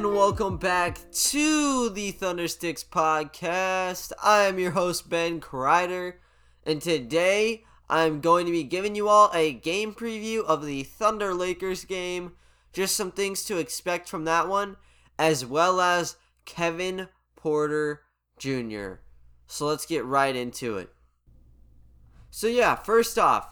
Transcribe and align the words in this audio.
and 0.00 0.14
welcome 0.14 0.56
back 0.56 0.98
to 1.12 1.90
the 1.90 2.10
Thundersticks 2.10 2.82
podcast. 2.82 4.12
I 4.22 4.44
am 4.44 4.58
your 4.58 4.70
host, 4.70 5.10
Ben 5.10 5.42
Kreider, 5.42 6.14
and 6.64 6.80
today 6.80 7.64
I'm 7.86 8.22
going 8.22 8.46
to 8.46 8.52
be 8.52 8.62
giving 8.62 8.94
you 8.94 9.10
all 9.10 9.30
a 9.34 9.52
game 9.52 9.92
preview 9.92 10.42
of 10.42 10.64
the 10.64 10.84
Thunder 10.84 11.34
Lakers 11.34 11.84
game, 11.84 12.32
just 12.72 12.96
some 12.96 13.12
things 13.12 13.44
to 13.44 13.58
expect 13.58 14.08
from 14.08 14.24
that 14.24 14.48
one, 14.48 14.78
as 15.18 15.44
well 15.44 15.82
as 15.82 16.16
Kevin 16.46 17.08
Porter 17.36 18.00
Jr. 18.38 19.00
So 19.48 19.66
let's 19.66 19.84
get 19.84 20.06
right 20.06 20.34
into 20.34 20.78
it. 20.78 20.94
So, 22.30 22.46
yeah, 22.46 22.74
first 22.74 23.18
off, 23.18 23.50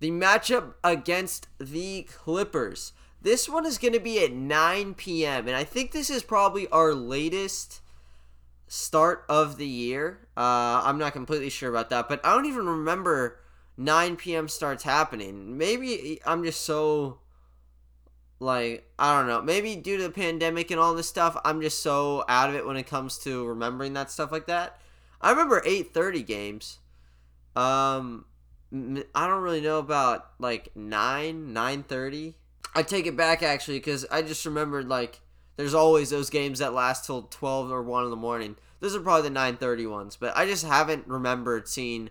the 0.00 0.10
matchup 0.10 0.74
against 0.82 1.46
the 1.60 2.02
Clippers. 2.02 2.92
This 3.20 3.48
one 3.48 3.66
is 3.66 3.78
going 3.78 3.94
to 3.94 4.00
be 4.00 4.22
at 4.24 4.32
9 4.32 4.94
p.m. 4.94 5.48
And 5.48 5.56
I 5.56 5.64
think 5.64 5.92
this 5.92 6.10
is 6.10 6.22
probably 6.22 6.68
our 6.68 6.94
latest 6.94 7.80
start 8.68 9.24
of 9.28 9.56
the 9.56 9.66
year. 9.66 10.28
Uh, 10.36 10.82
I'm 10.84 10.98
not 10.98 11.12
completely 11.12 11.50
sure 11.50 11.70
about 11.70 11.90
that, 11.90 12.08
but 12.08 12.24
I 12.24 12.34
don't 12.34 12.46
even 12.46 12.66
remember 12.66 13.38
9 13.76 14.16
p.m. 14.16 14.48
starts 14.48 14.84
happening. 14.84 15.56
Maybe 15.58 16.20
I'm 16.24 16.44
just 16.44 16.62
so 16.62 17.18
like 18.38 18.90
I 18.98 19.16
don't 19.16 19.28
know. 19.28 19.42
Maybe 19.42 19.76
due 19.76 19.96
to 19.96 20.02
the 20.04 20.10
pandemic 20.10 20.70
and 20.70 20.80
all 20.80 20.94
this 20.94 21.08
stuff, 21.08 21.36
I'm 21.44 21.60
just 21.60 21.82
so 21.82 22.24
out 22.28 22.50
of 22.50 22.54
it 22.54 22.66
when 22.66 22.76
it 22.76 22.86
comes 22.86 23.18
to 23.20 23.46
remembering 23.46 23.94
that 23.94 24.10
stuff 24.10 24.32
like 24.32 24.46
that. 24.46 24.80
I 25.20 25.30
remember 25.30 25.62
8:30 25.62 26.26
games. 26.26 26.78
Um 27.54 28.26
I 28.72 29.26
don't 29.26 29.42
really 29.42 29.60
know 29.60 29.78
about 29.78 30.30
like 30.38 30.70
9, 30.74 31.54
9:30. 31.54 32.34
I 32.76 32.82
take 32.82 33.06
it 33.06 33.16
back 33.16 33.42
actually 33.42 33.80
cuz 33.80 34.04
I 34.10 34.22
just 34.22 34.44
remembered 34.44 34.88
like 34.88 35.20
there's 35.56 35.74
always 35.74 36.10
those 36.10 36.30
games 36.30 36.58
that 36.58 36.74
last 36.74 37.06
till 37.06 37.22
12 37.22 37.70
or 37.70 37.82
1 37.82 38.04
in 38.04 38.10
the 38.10 38.16
morning. 38.16 38.56
Those 38.80 38.94
are 38.94 39.00
probably 39.00 39.28
the 39.28 39.34
9:30 39.34 39.86
ones, 39.86 40.16
but 40.16 40.36
I 40.36 40.46
just 40.46 40.64
haven't 40.64 41.06
remembered 41.06 41.68
seeing 41.68 42.10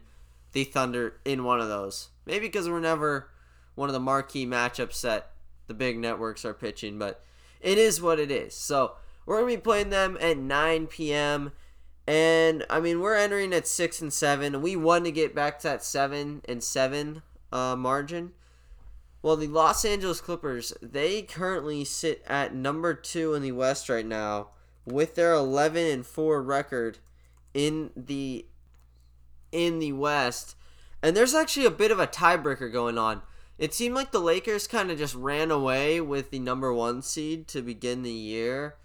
the 0.52 0.64
Thunder 0.64 1.20
in 1.24 1.44
one 1.44 1.62
of 1.62 1.68
those. 1.68 2.10
Maybe 2.26 2.48
because 2.48 2.68
we're 2.68 2.80
never 2.80 3.30
one 3.76 3.90
of 3.90 3.94
the 3.94 4.00
marquee 4.00 4.48
matchups 4.48 5.02
that 5.02 5.32
the 5.68 5.74
big 5.74 6.00
networks 6.00 6.44
are 6.44 6.54
pitching, 6.54 6.98
but 6.98 7.22
it 7.62 7.78
is 7.78 8.02
what 8.02 8.20
it 8.20 8.32
is. 8.32 8.56
So 8.56 8.96
we're 9.26 9.38
gonna 9.38 9.48
be 9.48 9.58
playing 9.58 9.90
them 9.90 10.18
at 10.20 10.38
9 10.38 10.88
p.m. 10.88 11.52
And 12.08 12.66
I 12.70 12.80
mean, 12.80 13.00
we're 13.00 13.16
entering 13.16 13.54
at 13.54 13.68
six 13.68 14.02
and 14.02 14.14
seven. 14.14 14.62
We 14.62 14.76
want 14.76 15.06
to 15.06 15.12
get 15.12 15.36
back 15.36 15.60
to 15.60 15.68
that 15.68 15.84
seven 15.84 16.42
and 16.46 16.64
seven 16.64 17.24
uh, 17.52 17.76
margin. 17.76 18.34
Well, 19.26 19.38
the 19.38 19.48
Los 19.48 19.84
Angeles 19.84 20.22
Clippers 20.22 20.72
they 20.84 21.24
currently 21.24 21.84
sit 21.84 22.24
at 22.28 22.54
number 22.54 22.94
two 22.94 23.34
in 23.34 23.42
the 23.42 23.54
West 23.54 23.90
right 23.90 24.06
now 24.06 24.50
with 24.86 25.16
their 25.16 25.34
11 25.34 25.84
and 25.84 26.06
four 26.06 26.44
record 26.44 27.00
in 27.52 27.90
the 27.96 28.46
in 29.52 29.80
the 29.80 29.94
West. 29.94 30.56
And 31.02 31.18
there's 31.18 31.34
actually 31.34 31.66
a 31.66 31.72
bit 31.72 31.90
of 31.90 32.00
a 32.00 32.06
tiebreaker 32.06 32.72
going 32.72 33.00
on. 33.00 33.24
It 33.58 33.74
seemed 33.74 33.96
like 33.96 34.12
the 34.12 34.20
Lakers 34.20 34.68
kind 34.68 34.92
of 34.92 35.00
just 35.00 35.16
ran 35.16 35.50
away 35.50 36.00
with 36.00 36.30
the 36.30 36.38
number 36.38 36.72
one 36.72 37.02
seed 37.02 37.48
to 37.48 37.64
begin 37.64 38.04
the 38.04 38.12
year, 38.12 38.76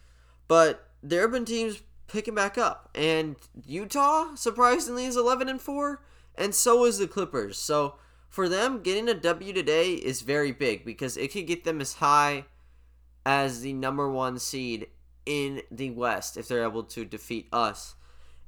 but 0.48 0.88
there 1.02 1.20
have 1.20 1.32
been 1.32 1.44
teams 1.44 1.82
picking 2.08 2.34
back 2.34 2.56
up, 2.56 2.88
and 2.94 3.36
Utah 3.66 4.36
surprisingly 4.36 5.04
is 5.04 5.18
11 5.18 5.50
and 5.50 5.60
four, 5.60 6.02
and 6.34 6.54
so 6.54 6.86
is 6.86 6.96
the 6.96 7.06
Clippers. 7.06 7.58
So 7.58 7.96
for 8.30 8.48
them, 8.48 8.80
getting 8.80 9.08
a 9.08 9.14
W 9.14 9.52
today 9.52 9.92
is 9.94 10.22
very 10.22 10.52
big 10.52 10.84
because 10.84 11.16
it 11.16 11.32
could 11.32 11.48
get 11.48 11.64
them 11.64 11.80
as 11.80 11.94
high 11.94 12.44
as 13.26 13.60
the 13.60 13.72
number 13.72 14.08
one 14.08 14.38
seed 14.38 14.86
in 15.26 15.62
the 15.70 15.90
West 15.90 16.36
if 16.36 16.48
they're 16.48 16.62
able 16.62 16.84
to 16.84 17.04
defeat 17.04 17.48
us. 17.52 17.96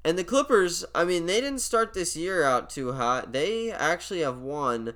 And 0.04 0.16
the 0.16 0.24
Clippers, 0.24 0.84
I 0.94 1.04
mean, 1.04 1.26
they 1.26 1.40
didn't 1.40 1.60
start 1.60 1.94
this 1.94 2.16
year 2.16 2.44
out 2.44 2.70
too 2.70 2.92
hot. 2.92 3.32
They 3.32 3.72
actually 3.72 4.20
have 4.20 4.38
won 4.38 4.94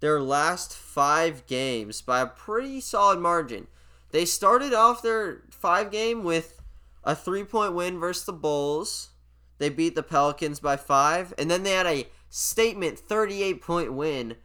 their 0.00 0.20
last 0.20 0.74
five 0.76 1.44
games 1.46 2.00
by 2.00 2.20
a 2.20 2.26
pretty 2.26 2.80
solid 2.80 3.18
margin. 3.18 3.66
They 4.10 4.24
started 4.24 4.72
off 4.72 5.02
their 5.02 5.42
five 5.50 5.90
game 5.90 6.22
with 6.22 6.62
a 7.02 7.14
three 7.14 7.44
point 7.44 7.74
win 7.74 7.98
versus 7.98 8.24
the 8.24 8.32
Bulls. 8.32 9.10
They 9.58 9.68
beat 9.68 9.96
the 9.96 10.04
Pelicans 10.04 10.60
by 10.60 10.76
five, 10.76 11.34
and 11.36 11.50
then 11.50 11.64
they 11.64 11.72
had 11.72 11.86
a 11.86 12.08
statement 12.28 12.98
38 12.98 13.62
point 13.62 13.92
win 13.92 14.36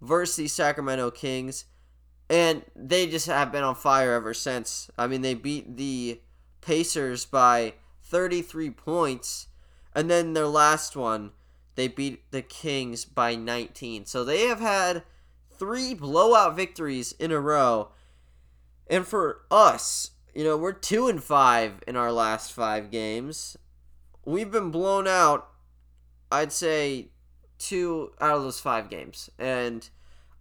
versus 0.00 0.36
the 0.36 0.48
Sacramento 0.48 1.10
Kings. 1.10 1.64
And 2.28 2.62
they 2.74 3.06
just 3.06 3.26
have 3.26 3.52
been 3.52 3.62
on 3.62 3.74
fire 3.74 4.14
ever 4.14 4.32
since. 4.32 4.90
I 4.96 5.06
mean, 5.06 5.22
they 5.22 5.34
beat 5.34 5.76
the 5.76 6.20
Pacers 6.60 7.26
by 7.26 7.74
33 8.04 8.70
points. 8.70 9.48
And 9.94 10.10
then 10.10 10.32
their 10.32 10.46
last 10.46 10.96
one, 10.96 11.32
they 11.74 11.88
beat 11.88 12.30
the 12.30 12.42
Kings 12.42 13.04
by 13.04 13.34
19. 13.34 14.06
So 14.06 14.24
they 14.24 14.46
have 14.46 14.60
had 14.60 15.02
three 15.58 15.92
blowout 15.92 16.56
victories 16.56 17.12
in 17.12 17.30
a 17.30 17.40
row. 17.40 17.90
And 18.88 19.06
for 19.06 19.42
us, 19.50 20.12
you 20.34 20.44
know, 20.44 20.56
we're 20.56 20.72
2 20.72 21.08
and 21.08 21.22
5 21.22 21.82
in 21.86 21.96
our 21.96 22.10
last 22.10 22.52
5 22.52 22.90
games. 22.90 23.56
We've 24.24 24.50
been 24.50 24.70
blown 24.70 25.06
out 25.06 25.52
I'd 26.32 26.50
say 26.50 27.10
2 27.62 28.12
out 28.20 28.36
of 28.36 28.42
those 28.42 28.60
5 28.60 28.90
games. 28.90 29.30
And 29.38 29.88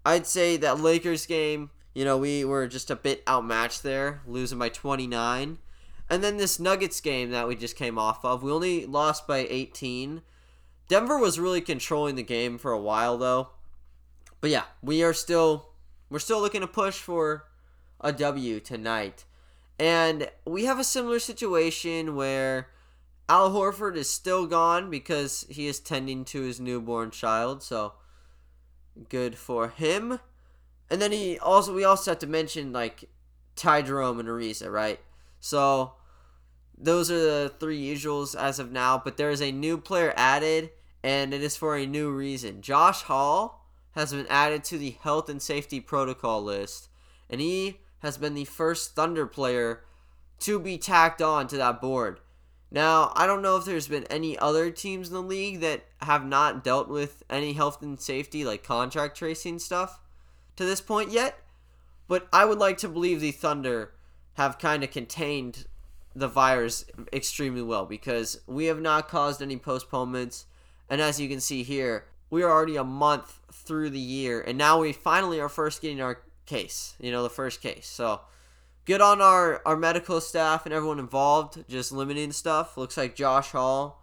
I'd 0.06 0.28
say 0.28 0.58
that 0.58 0.80
Lakers 0.80 1.26
game, 1.26 1.70
you 1.94 2.06
know, 2.06 2.18
we 2.18 2.44
were 2.44 2.68
just 2.68 2.90
a 2.90 2.96
bit 2.96 3.24
outmatched 3.28 3.84
there, 3.84 4.22
losing 4.26 4.60
by 4.60 4.70
29. 4.70 5.58
And 6.10 6.24
then 6.24 6.38
this 6.38 6.60
Nuggets 6.60 7.00
game 7.00 7.32
that 7.32 7.48
we 7.48 7.56
just 7.56 7.76
came 7.76 7.98
off 7.98 8.26
of, 8.26 8.44
we 8.44 8.52
only 8.52 8.86
lost 8.86 9.28
by 9.28 9.48
18. 9.50 10.22
Denver 10.88 11.18
was 11.18 11.40
really 11.40 11.62
controlling 11.62 12.16
the 12.16 12.24
game 12.24 12.58
for 12.58 12.72
a 12.72 12.80
while 12.80 13.18
though. 13.18 13.50
But 14.42 14.50
yeah, 14.50 14.64
we 14.82 15.04
are 15.04 15.14
still 15.14 15.70
we're 16.10 16.20
still 16.20 16.42
looking 16.42 16.62
to 16.62 16.68
push 16.68 16.96
for 17.00 17.46
a 18.02 18.12
W 18.12 18.60
tonight. 18.60 19.24
And 19.80 20.30
we 20.46 20.66
have 20.66 20.80
a 20.80 20.84
similar 20.84 21.20
situation 21.20 22.16
where 22.16 22.68
Al 23.32 23.52
Horford 23.52 23.96
is 23.96 24.10
still 24.10 24.46
gone 24.46 24.90
because 24.90 25.46
he 25.50 25.66
is 25.66 25.80
tending 25.80 26.26
to 26.26 26.42
his 26.42 26.60
newborn 26.60 27.12
child, 27.12 27.64
so 27.64 27.94
good 29.08 29.38
for 29.38 29.70
him. 29.70 30.20
And 30.90 31.02
then 31.02 31.14
he 31.14 31.40
also 31.40 31.74
we 31.74 31.86
also 31.86 32.12
have 32.12 32.20
to 32.20 32.28
mention 32.28 32.74
like 32.74 33.06
Ty 33.56 33.84
Jerome 33.84 34.20
and 34.20 34.28
Ariza, 34.28 34.70
right? 34.70 35.00
So 35.40 35.94
those 36.78 37.10
are 37.10 37.20
the 37.22 37.54
three 37.58 37.82
usuals 37.82 38.38
as 38.38 38.60
of 38.60 38.74
now, 38.74 39.02
but 39.02 39.16
there 39.16 39.30
is 39.30 39.42
a 39.42 39.54
new 39.54 39.78
player 39.78 40.14
added, 40.18 40.72
and 41.02 41.34
it 41.34 41.42
is 41.42 41.56
for 41.56 41.78
a 41.78 41.86
new 41.86 42.12
reason. 42.12 42.62
Josh 42.62 43.04
Hall 43.04 43.66
has 43.92 44.12
been 44.12 44.28
added 44.28 44.66
to 44.66 44.78
the 44.78 44.98
health 45.04 45.30
and 45.30 45.42
safety 45.42 45.80
protocol 45.80 46.44
list, 46.44 46.90
and 47.30 47.40
he 47.40 47.80
has 48.00 48.18
been 48.18 48.34
the 48.34 48.44
first 48.44 48.94
Thunder 48.94 49.26
player 49.26 49.86
to 50.40 50.60
be 50.60 50.78
tacked 50.78 51.22
on 51.22 51.48
to 51.48 51.56
that 51.56 51.80
board. 51.80 52.20
Now, 52.72 53.12
I 53.16 53.28
don't 53.28 53.42
know 53.42 53.58
if 53.58 53.66
there's 53.66 53.90
been 53.90 54.06
any 54.06 54.38
other 54.40 54.72
teams 54.72 55.10
in 55.10 55.14
the 55.14 55.22
league 55.22 55.60
that 55.60 55.84
have 56.02 56.26
not 56.26 56.64
dealt 56.64 56.88
with 56.88 57.22
any 57.30 57.52
health 57.54 57.82
and 57.82 58.00
safety, 58.00 58.46
like 58.46 58.64
contract 58.64 59.18
tracing 59.18 59.60
stuff, 59.60 60.00
to 60.56 60.64
this 60.64 60.80
point 60.80 61.12
yet, 61.12 61.38
but 62.08 62.28
I 62.32 62.46
would 62.46 62.60
like 62.60 62.78
to 62.80 62.88
believe 62.88 63.20
the 63.20 63.32
Thunder 63.32 63.92
have 64.36 64.58
kind 64.58 64.84
of 64.84 64.92
contained 64.92 65.66
the 66.16 66.28
virus 66.28 66.86
extremely 67.12 67.62
well 67.62 67.86
because 67.86 68.40
we 68.48 68.66
have 68.66 68.82
not 68.82 69.10
caused 69.10 69.42
any 69.42 69.58
postponements. 69.58 70.46
And 70.90 71.02
as 71.02 71.20
you 71.20 71.30
can 71.30 71.40
see 71.40 71.64
here, 71.64 72.06
we 72.30 72.44
are 72.44 72.50
already 72.50 72.78
a 72.78 72.84
month 72.84 73.40
through 73.52 73.90
the 73.90 74.00
year, 74.00 74.42
and 74.42 74.58
now 74.58 74.80
we 74.80 74.94
finally 74.94 75.40
are 75.40 75.50
first 75.50 75.82
getting 75.82 76.02
our 76.02 76.22
case. 76.46 76.96
You 77.00 77.12
know, 77.12 77.24
the 77.24 77.30
first 77.30 77.62
case. 77.62 77.88
So 77.88 78.22
good 78.86 79.02
on 79.02 79.22
our 79.22 79.62
our 79.66 79.78
medical 79.78 80.22
staff 80.22 80.66
and 80.66 80.74
everyone 80.74 81.00
involved, 81.00 81.64
just 81.68 81.92
limiting 81.92 82.32
stuff. 82.32 82.78
Looks 82.78 82.98
like 82.98 83.16
Josh 83.16 83.52
Hall 83.52 84.02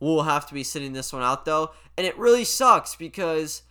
will 0.00 0.22
have 0.22 0.46
to 0.46 0.54
be 0.54 0.62
sitting 0.62 0.92
this 0.92 1.12
one 1.12 1.22
out 1.22 1.44
though, 1.44 1.72
and 1.96 2.06
it 2.06 2.18
really 2.18 2.44
sucks 2.44 2.94
because 2.94 3.62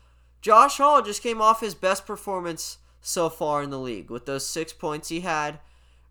Josh 0.42 0.78
Hall 0.78 1.02
just 1.02 1.24
came 1.24 1.42
off 1.42 1.62
his 1.62 1.76
best 1.76 2.06
performance 2.06 2.78
so 3.02 3.30
far 3.30 3.64
in 3.64 3.70
the 3.70 3.80
league 3.80 4.10
with 4.10 4.26
those 4.26 4.46
six 4.46 4.74
points 4.74 5.10
he 5.10 5.22
had, 5.22 5.60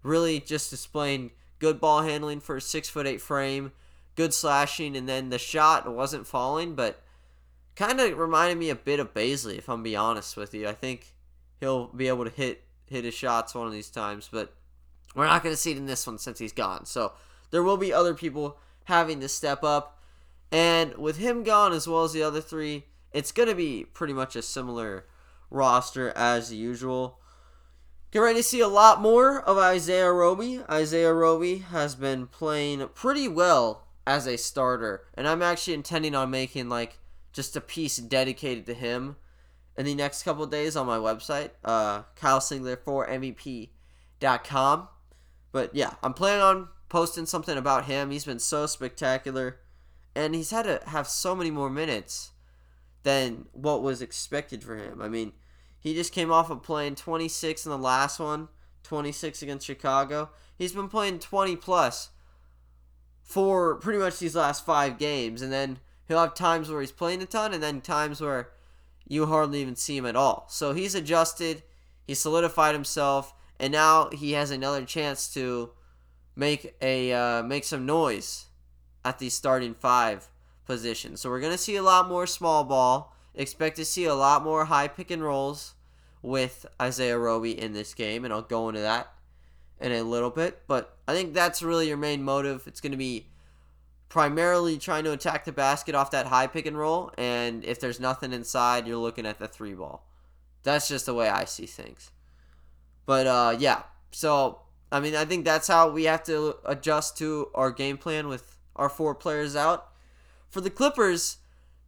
really 0.02 0.40
just 0.40 0.70
displaying 0.70 1.30
good 1.58 1.80
ball 1.80 2.02
handling 2.02 2.40
for 2.40 2.56
a 2.56 2.60
six 2.60 2.88
foot 2.88 3.06
eight 3.06 3.20
frame, 3.20 3.72
good 4.14 4.32
slashing, 4.32 4.96
and 4.96 5.08
then 5.08 5.28
the 5.28 5.38
shot 5.38 5.90
wasn't 5.90 6.26
falling, 6.26 6.74
but 6.74 7.02
kind 7.74 8.00
of 8.00 8.16
reminded 8.18 8.58
me 8.58 8.70
a 8.70 8.74
bit 8.74 9.00
of 9.00 9.12
Bazley, 9.12 9.58
if 9.58 9.68
I'm 9.68 9.82
be 9.82 9.94
honest 9.94 10.36
with 10.36 10.54
you. 10.54 10.66
I 10.66 10.72
think 10.72 11.14
he'll 11.60 11.88
be 11.88 12.08
able 12.08 12.24
to 12.24 12.30
hit 12.30 12.62
hit 12.86 13.04
his 13.04 13.14
shots 13.14 13.54
one 13.54 13.66
of 13.66 13.72
these 13.72 13.90
times, 13.90 14.28
but 14.32 14.54
we're 15.14 15.26
not 15.26 15.42
going 15.42 15.54
to 15.54 15.60
see 15.60 15.72
it 15.72 15.76
in 15.76 15.86
this 15.86 16.06
one 16.06 16.18
since 16.18 16.38
he's 16.38 16.52
gone. 16.52 16.86
So 16.86 17.12
there 17.50 17.62
will 17.62 17.76
be 17.76 17.92
other 17.92 18.14
people 18.14 18.58
having 18.84 19.20
to 19.20 19.28
step 19.28 19.64
up, 19.64 20.00
and 20.52 20.96
with 20.96 21.18
him 21.18 21.42
gone 21.42 21.72
as 21.72 21.88
well 21.88 22.04
as 22.04 22.12
the 22.12 22.22
other 22.22 22.40
three, 22.40 22.84
it's 23.12 23.32
going 23.32 23.48
to 23.48 23.54
be 23.54 23.84
pretty 23.84 24.12
much 24.12 24.36
a 24.36 24.42
similar 24.42 25.06
roster 25.50 26.10
as 26.16 26.52
usual 26.52 27.18
Get 28.16 28.20
ready 28.20 28.38
to 28.38 28.42
see 28.42 28.60
a 28.60 28.68
lot 28.68 29.02
more 29.02 29.42
of 29.42 29.58
Isaiah 29.58 30.10
Roby. 30.10 30.62
Isaiah 30.70 31.12
Roby 31.12 31.58
has 31.58 31.94
been 31.94 32.28
playing 32.28 32.88
pretty 32.94 33.28
well 33.28 33.88
as 34.06 34.26
a 34.26 34.38
starter, 34.38 35.04
and 35.12 35.28
I'm 35.28 35.42
actually 35.42 35.74
intending 35.74 36.14
on 36.14 36.30
making 36.30 36.70
like 36.70 36.98
just 37.32 37.56
a 37.56 37.60
piece 37.60 37.98
dedicated 37.98 38.64
to 38.66 38.74
him 38.74 39.16
in 39.76 39.84
the 39.84 39.94
next 39.94 40.22
couple 40.22 40.46
days 40.46 40.76
on 40.76 40.86
my 40.86 40.98
website, 40.98 41.50
uh, 41.64 42.02
KyleSingler4MVP.com. 42.20 44.88
But 45.52 45.74
yeah, 45.74 45.94
I'm 46.02 46.14
planning 46.14 46.42
on 46.42 46.68
posting 46.88 47.26
something 47.26 47.58
about 47.58 47.84
him. 47.84 48.10
He's 48.10 48.24
been 48.24 48.38
so 48.38 48.66
spectacular, 48.66 49.58
and 50.14 50.34
he's 50.34 50.50
had 50.50 50.64
to 50.64 50.80
have 50.86 51.08
so 51.08 51.34
many 51.34 51.50
more 51.50 51.70
minutes 51.70 52.32
than 53.02 53.46
what 53.52 53.82
was 53.82 54.02
expected 54.02 54.64
for 54.64 54.76
him. 54.76 55.00
I 55.00 55.08
mean, 55.08 55.32
he 55.78 55.94
just 55.94 56.12
came 56.12 56.32
off 56.32 56.50
of 56.50 56.62
playing 56.62 56.96
26 56.96 57.64
in 57.64 57.70
the 57.70 57.78
last 57.78 58.18
one, 58.18 58.48
26 58.82 59.42
against 59.42 59.66
Chicago. 59.66 60.30
He's 60.56 60.72
been 60.72 60.88
playing 60.88 61.20
20 61.20 61.56
plus 61.56 62.10
for 63.22 63.76
pretty 63.76 63.98
much 63.98 64.18
these 64.18 64.36
last 64.36 64.64
five 64.64 64.98
games, 64.98 65.42
and 65.42 65.52
then 65.52 65.78
he'll 66.08 66.20
have 66.20 66.34
times 66.34 66.70
where 66.70 66.80
he's 66.80 66.92
playing 66.92 67.22
a 67.22 67.26
ton, 67.26 67.52
and 67.52 67.62
then 67.62 67.80
times 67.80 68.20
where 68.20 68.50
you 69.06 69.26
hardly 69.26 69.60
even 69.60 69.76
see 69.76 69.96
him 69.96 70.06
at 70.06 70.16
all. 70.16 70.46
So 70.48 70.72
he's 70.72 70.94
adjusted, 70.94 71.62
he 72.06 72.14
solidified 72.14 72.74
himself, 72.74 73.34
and 73.58 73.72
now 73.72 74.10
he 74.10 74.32
has 74.32 74.50
another 74.50 74.84
chance 74.84 75.32
to 75.34 75.70
make 76.34 76.76
a 76.82 77.12
uh, 77.12 77.42
make 77.42 77.64
some 77.64 77.86
noise 77.86 78.46
at 79.04 79.18
the 79.18 79.30
starting 79.30 79.74
five 79.74 80.28
position. 80.66 81.16
So 81.16 81.30
we're 81.30 81.40
gonna 81.40 81.58
see 81.58 81.76
a 81.76 81.82
lot 81.82 82.08
more 82.08 82.26
small 82.26 82.64
ball. 82.64 83.14
Expect 83.34 83.76
to 83.76 83.84
see 83.84 84.04
a 84.04 84.14
lot 84.14 84.42
more 84.42 84.66
high 84.66 84.88
pick 84.88 85.10
and 85.10 85.22
rolls 85.22 85.74
with 86.22 86.66
Isaiah 86.80 87.18
Roby 87.18 87.58
in 87.58 87.72
this 87.72 87.94
game, 87.94 88.24
and 88.24 88.32
I'll 88.32 88.42
go 88.42 88.68
into 88.68 88.80
that 88.80 89.12
in 89.80 89.92
a 89.92 90.02
little 90.02 90.30
bit. 90.30 90.62
But 90.66 90.96
I 91.06 91.14
think 91.14 91.34
that's 91.34 91.62
really 91.62 91.88
your 91.88 91.96
main 91.96 92.22
motive. 92.22 92.66
It's 92.66 92.80
to 92.92 92.98
be 92.98 93.28
primarily 94.08 94.78
trying 94.78 95.04
to 95.04 95.12
attack 95.12 95.44
the 95.44 95.52
basket 95.52 95.94
off 95.94 96.10
that 96.12 96.26
high 96.26 96.46
pick 96.46 96.66
and 96.66 96.78
roll, 96.78 97.12
and 97.18 97.64
if 97.64 97.80
there's 97.80 98.00
nothing 98.00 98.32
inside, 98.32 98.86
you're 98.86 98.96
looking 98.96 99.26
at 99.26 99.38
the 99.38 99.48
three 99.48 99.74
ball. 99.74 100.06
That's 100.62 100.88
just 100.88 101.06
the 101.06 101.14
way 101.14 101.28
I 101.28 101.44
see 101.44 101.66
things. 101.66 102.10
But 103.04 103.26
uh, 103.26 103.56
yeah, 103.58 103.82
so 104.10 104.60
I 104.90 105.00
mean, 105.00 105.14
I 105.14 105.24
think 105.24 105.44
that's 105.44 105.68
how 105.68 105.90
we 105.90 106.04
have 106.04 106.24
to 106.24 106.56
adjust 106.64 107.18
to 107.18 107.50
our 107.54 107.70
game 107.70 107.98
plan 107.98 108.28
with 108.28 108.56
our 108.74 108.88
four 108.88 109.14
players 109.14 109.56
out. 109.56 109.88
For 110.48 110.60
the 110.60 110.70
Clippers, 110.70 111.38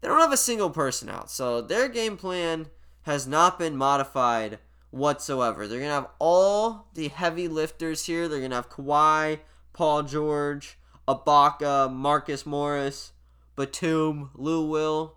they 0.01 0.09
don't 0.09 0.21
have 0.21 0.33
a 0.33 0.37
single 0.37 0.71
person 0.71 1.09
out, 1.09 1.31
so 1.31 1.61
their 1.61 1.89
game 1.89 2.17
plan 2.17 2.67
has 3.03 3.27
not 3.27 3.59
been 3.59 3.77
modified 3.77 4.59
whatsoever. 4.91 5.67
They're 5.67 5.81
to 5.81 5.87
have 5.87 6.09
all 6.19 6.89
the 6.95 7.09
heavy 7.09 7.49
lifters 7.49 8.07
here. 8.07 8.29
They're 8.29 8.47
to 8.49 8.55
have 8.55 8.71
Kawhi, 8.71 9.41
Paul 9.73 10.03
George, 10.03 10.78
Ibaka, 11.09 11.91
Marcus 11.91 12.45
Morris, 12.45 13.13
Batum, 13.57 14.31
Lou 14.35 14.69
Will, 14.69 15.15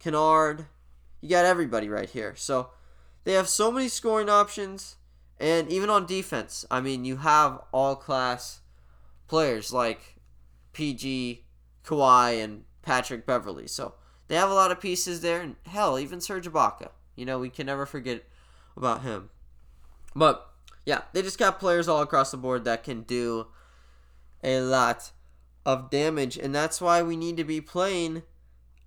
Kennard. 0.00 0.66
You 1.20 1.30
got 1.30 1.44
everybody 1.44 1.88
right 1.88 2.10
here. 2.10 2.34
So 2.36 2.70
they 3.22 3.32
have 3.34 3.48
so 3.48 3.70
many 3.70 3.88
scoring 3.88 4.28
options. 4.28 4.96
And 5.38 5.70
even 5.70 5.88
on 5.88 6.06
defense, 6.06 6.64
I 6.70 6.80
mean, 6.80 7.04
you 7.04 7.16
have 7.16 7.60
all 7.72 7.96
class 7.96 8.60
players 9.28 9.72
like 9.72 10.16
PG, 10.72 11.44
Kawhi, 11.84 12.42
and 12.42 12.64
Patrick 12.82 13.24
Beverley. 13.24 13.66
So 13.66 13.94
they 14.28 14.34
have 14.34 14.50
a 14.50 14.54
lot 14.54 14.72
of 14.72 14.80
pieces 14.80 15.20
there. 15.20 15.40
And 15.40 15.56
hell, 15.66 15.98
even 15.98 16.20
Serge 16.20 16.50
Ibaka. 16.50 16.90
You 17.14 17.24
know, 17.24 17.38
we 17.38 17.50
can 17.50 17.66
never 17.66 17.86
forget 17.86 18.24
about 18.76 19.02
him. 19.02 19.30
But 20.14 20.50
yeah, 20.84 21.02
they 21.12 21.22
just 21.22 21.38
got 21.38 21.60
players 21.60 21.88
all 21.88 22.02
across 22.02 22.32
the 22.32 22.36
board 22.36 22.64
that 22.64 22.84
can 22.84 23.02
do 23.02 23.46
a 24.44 24.60
lot 24.60 25.10
of 25.66 25.90
damage, 25.90 26.36
and 26.36 26.54
that's 26.54 26.80
why 26.80 27.02
we 27.02 27.16
need 27.16 27.36
to 27.38 27.44
be 27.44 27.60
playing 27.60 28.22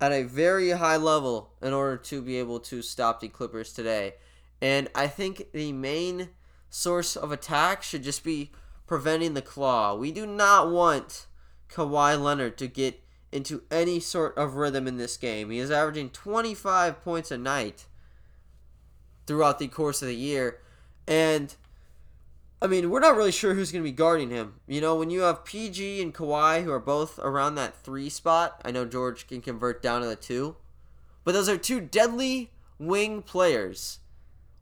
at 0.00 0.12
a 0.12 0.22
very 0.22 0.70
high 0.70 0.96
level 0.96 1.52
in 1.60 1.72
order 1.72 1.96
to 1.96 2.22
be 2.22 2.38
able 2.38 2.60
to 2.60 2.80
stop 2.80 3.20
the 3.20 3.28
Clippers 3.28 3.72
today. 3.72 4.14
And 4.62 4.88
I 4.94 5.08
think 5.08 5.52
the 5.52 5.72
main 5.72 6.30
source 6.70 7.16
of 7.16 7.32
attack 7.32 7.82
should 7.82 8.02
just 8.02 8.24
be 8.24 8.52
preventing 8.86 9.34
the 9.34 9.42
claw. 9.42 9.94
We 9.94 10.12
do 10.12 10.26
not 10.26 10.70
want 10.70 11.26
Kawhi 11.68 12.20
Leonard 12.20 12.56
to 12.58 12.66
get 12.66 13.02
into 13.30 13.62
any 13.70 14.00
sort 14.00 14.36
of 14.38 14.54
rhythm 14.54 14.86
in 14.86 14.96
this 14.96 15.16
game. 15.16 15.50
He 15.50 15.58
is 15.58 15.70
averaging 15.70 16.10
25 16.10 17.02
points 17.02 17.30
a 17.30 17.38
night 17.38 17.86
throughout 19.26 19.58
the 19.58 19.68
course 19.68 20.00
of 20.00 20.08
the 20.08 20.16
year. 20.16 20.60
And 21.06 21.54
I 22.60 22.66
mean, 22.66 22.90
we're 22.90 23.00
not 23.00 23.16
really 23.16 23.30
sure 23.30 23.54
who's 23.54 23.70
going 23.70 23.84
to 23.84 23.88
be 23.88 23.94
guarding 23.94 24.30
him. 24.30 24.54
You 24.66 24.80
know, 24.80 24.96
when 24.96 25.10
you 25.10 25.20
have 25.20 25.44
PG 25.44 26.02
and 26.02 26.12
Kawhi 26.12 26.64
who 26.64 26.72
are 26.72 26.80
both 26.80 27.18
around 27.20 27.54
that 27.54 27.76
three 27.76 28.08
spot, 28.08 28.60
I 28.64 28.72
know 28.72 28.84
George 28.84 29.28
can 29.28 29.40
convert 29.40 29.80
down 29.80 30.00
to 30.00 30.08
the 30.08 30.16
two, 30.16 30.56
but 31.22 31.32
those 31.32 31.48
are 31.48 31.56
two 31.56 31.80
deadly 31.80 32.50
wing 32.78 33.22
players. 33.22 34.00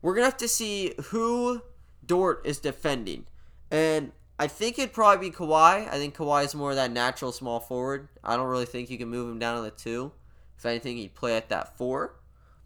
We're 0.02 0.14
going 0.14 0.24
to 0.24 0.30
have 0.30 0.36
to 0.38 0.48
see 0.48 0.92
who 1.06 1.62
Dort 2.04 2.42
is 2.44 2.58
defending. 2.58 3.26
And 3.70 4.12
I 4.38 4.46
think 4.46 4.78
it'd 4.78 4.92
probably 4.92 5.30
be 5.30 5.36
Kawhi. 5.36 5.88
I 5.88 5.96
think 5.96 6.16
Kawhi 6.16 6.44
is 6.44 6.54
more 6.54 6.70
of 6.70 6.76
that 6.76 6.92
natural 6.92 7.32
small 7.32 7.60
forward. 7.60 8.08
I 8.22 8.36
don't 8.36 8.48
really 8.48 8.66
think 8.66 8.90
you 8.90 8.98
can 8.98 9.08
move 9.08 9.30
him 9.30 9.38
down 9.38 9.56
to 9.56 9.62
the 9.62 9.70
two. 9.70 10.12
If 10.58 10.66
anything, 10.66 10.98
he'd 10.98 11.14
play 11.14 11.36
at 11.36 11.48
that 11.48 11.76
four. 11.78 12.16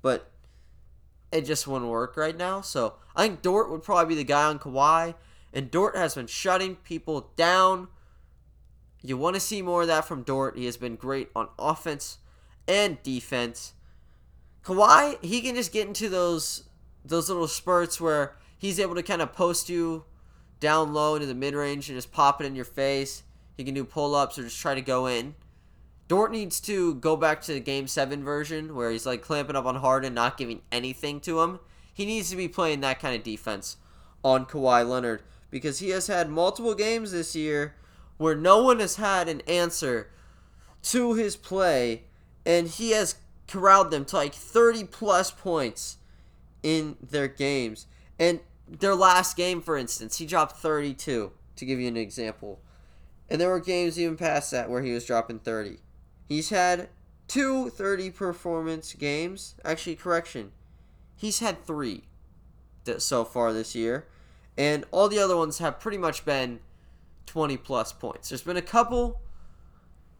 But 0.02 0.29
it 1.32 1.42
just 1.42 1.66
wouldn't 1.66 1.90
work 1.90 2.16
right 2.16 2.36
now. 2.36 2.60
So 2.60 2.94
I 3.14 3.26
think 3.26 3.42
Dort 3.42 3.70
would 3.70 3.82
probably 3.82 4.14
be 4.14 4.18
the 4.18 4.24
guy 4.24 4.44
on 4.44 4.58
Kawhi. 4.58 5.14
And 5.52 5.70
Dort 5.70 5.96
has 5.96 6.14
been 6.14 6.26
shutting 6.26 6.76
people 6.76 7.30
down. 7.36 7.88
You 9.02 9.16
want 9.16 9.34
to 9.34 9.40
see 9.40 9.62
more 9.62 9.82
of 9.82 9.88
that 9.88 10.06
from 10.06 10.22
Dort. 10.22 10.56
He 10.56 10.66
has 10.66 10.76
been 10.76 10.96
great 10.96 11.30
on 11.34 11.48
offense 11.58 12.18
and 12.68 13.02
defense. 13.02 13.74
Kawhi, 14.64 15.22
he 15.24 15.40
can 15.40 15.54
just 15.54 15.72
get 15.72 15.86
into 15.86 16.08
those 16.08 16.64
those 17.02 17.30
little 17.30 17.48
spurts 17.48 17.98
where 17.98 18.36
he's 18.58 18.78
able 18.78 18.94
to 18.94 19.02
kind 19.02 19.22
of 19.22 19.32
post 19.32 19.70
you 19.70 20.04
down 20.60 20.92
low 20.92 21.14
into 21.14 21.26
the 21.26 21.34
mid 21.34 21.54
range 21.54 21.88
and 21.88 21.96
just 21.96 22.12
pop 22.12 22.40
it 22.40 22.46
in 22.46 22.54
your 22.54 22.64
face. 22.64 23.22
He 23.56 23.64
can 23.64 23.74
do 23.74 23.84
pull 23.84 24.14
ups 24.14 24.38
or 24.38 24.42
just 24.42 24.60
try 24.60 24.74
to 24.74 24.82
go 24.82 25.06
in. 25.06 25.34
Dort 26.10 26.32
needs 26.32 26.58
to 26.62 26.96
go 26.96 27.16
back 27.16 27.40
to 27.42 27.52
the 27.52 27.60
Game 27.60 27.86
7 27.86 28.24
version 28.24 28.74
where 28.74 28.90
he's 28.90 29.06
like 29.06 29.22
clamping 29.22 29.54
up 29.54 29.64
on 29.64 29.76
Harden, 29.76 30.12
not 30.12 30.36
giving 30.36 30.60
anything 30.72 31.20
to 31.20 31.40
him. 31.40 31.60
He 31.94 32.04
needs 32.04 32.30
to 32.30 32.36
be 32.36 32.48
playing 32.48 32.80
that 32.80 32.98
kind 32.98 33.14
of 33.14 33.22
defense 33.22 33.76
on 34.24 34.44
Kawhi 34.44 34.84
Leonard 34.88 35.22
because 35.52 35.78
he 35.78 35.90
has 35.90 36.08
had 36.08 36.28
multiple 36.28 36.74
games 36.74 37.12
this 37.12 37.36
year 37.36 37.76
where 38.16 38.34
no 38.34 38.60
one 38.60 38.80
has 38.80 38.96
had 38.96 39.28
an 39.28 39.40
answer 39.42 40.10
to 40.82 41.14
his 41.14 41.36
play 41.36 42.02
and 42.44 42.66
he 42.66 42.90
has 42.90 43.14
corralled 43.46 43.92
them 43.92 44.04
to 44.06 44.16
like 44.16 44.34
30 44.34 44.86
plus 44.86 45.30
points 45.30 45.98
in 46.64 46.96
their 47.00 47.28
games. 47.28 47.86
And 48.18 48.40
their 48.66 48.96
last 48.96 49.36
game, 49.36 49.62
for 49.62 49.76
instance, 49.76 50.18
he 50.18 50.26
dropped 50.26 50.56
32, 50.56 51.30
to 51.54 51.64
give 51.64 51.78
you 51.78 51.86
an 51.86 51.96
example. 51.96 52.58
And 53.28 53.40
there 53.40 53.50
were 53.50 53.60
games 53.60 53.96
even 53.96 54.16
past 54.16 54.50
that 54.50 54.68
where 54.68 54.82
he 54.82 54.90
was 54.90 55.04
dropping 55.04 55.38
30. 55.38 55.78
He's 56.30 56.50
had 56.50 56.88
two 57.26 57.70
30 57.70 58.10
performance 58.12 58.94
games. 58.94 59.56
Actually, 59.64 59.96
correction. 59.96 60.52
He's 61.16 61.40
had 61.40 61.66
three 61.66 62.04
so 62.98 63.24
far 63.24 63.52
this 63.52 63.74
year. 63.74 64.06
And 64.56 64.84
all 64.92 65.08
the 65.08 65.18
other 65.18 65.36
ones 65.36 65.58
have 65.58 65.80
pretty 65.80 65.98
much 65.98 66.24
been 66.24 66.60
20 67.26 67.56
plus 67.56 67.92
points. 67.92 68.28
There's 68.28 68.42
been 68.42 68.56
a 68.56 68.62
couple, 68.62 69.20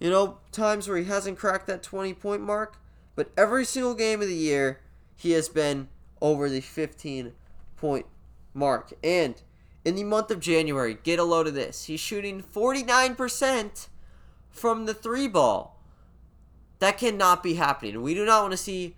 you 0.01 0.11
know, 0.11 0.39
times 0.51 0.89
where 0.89 0.99
he 0.99 1.05
hasn't 1.05 1.39
cracked 1.39 1.69
that 1.69 1.81
20 1.81 2.15
point 2.15 2.43
mark. 2.43 2.77
But 3.15 3.31
every 3.37 3.65
single 3.65 3.95
game 3.95 4.21
of 4.21 4.27
the 4.27 4.35
year, 4.35 4.81
he 5.15 5.31
has 5.33 5.49
been 5.49 5.87
over 6.21 6.49
the 6.49 6.61
15 6.61 7.35
point 7.77 8.07
mark. 8.53 8.93
And 9.05 9.41
in 9.85 9.95
the 9.95 10.03
month 10.03 10.33
of 10.33 10.41
January, 10.41 10.99
get 11.05 11.21
a 11.21 11.25
load 11.25 11.47
of 11.47 11.55
this. 11.55 11.85
He's 11.85 12.01
shooting 12.01 12.43
49% 12.43 13.87
from 14.51 14.87
the 14.87 14.95
three 14.95 15.29
ball. 15.29 15.80
That 16.81 16.99
cannot 16.99 17.43
be 17.43 17.55
happening. 17.55 18.03
We 18.03 18.15
do 18.15 18.25
not 18.25 18.43
want 18.43 18.53
to 18.53 18.57
see 18.57 18.97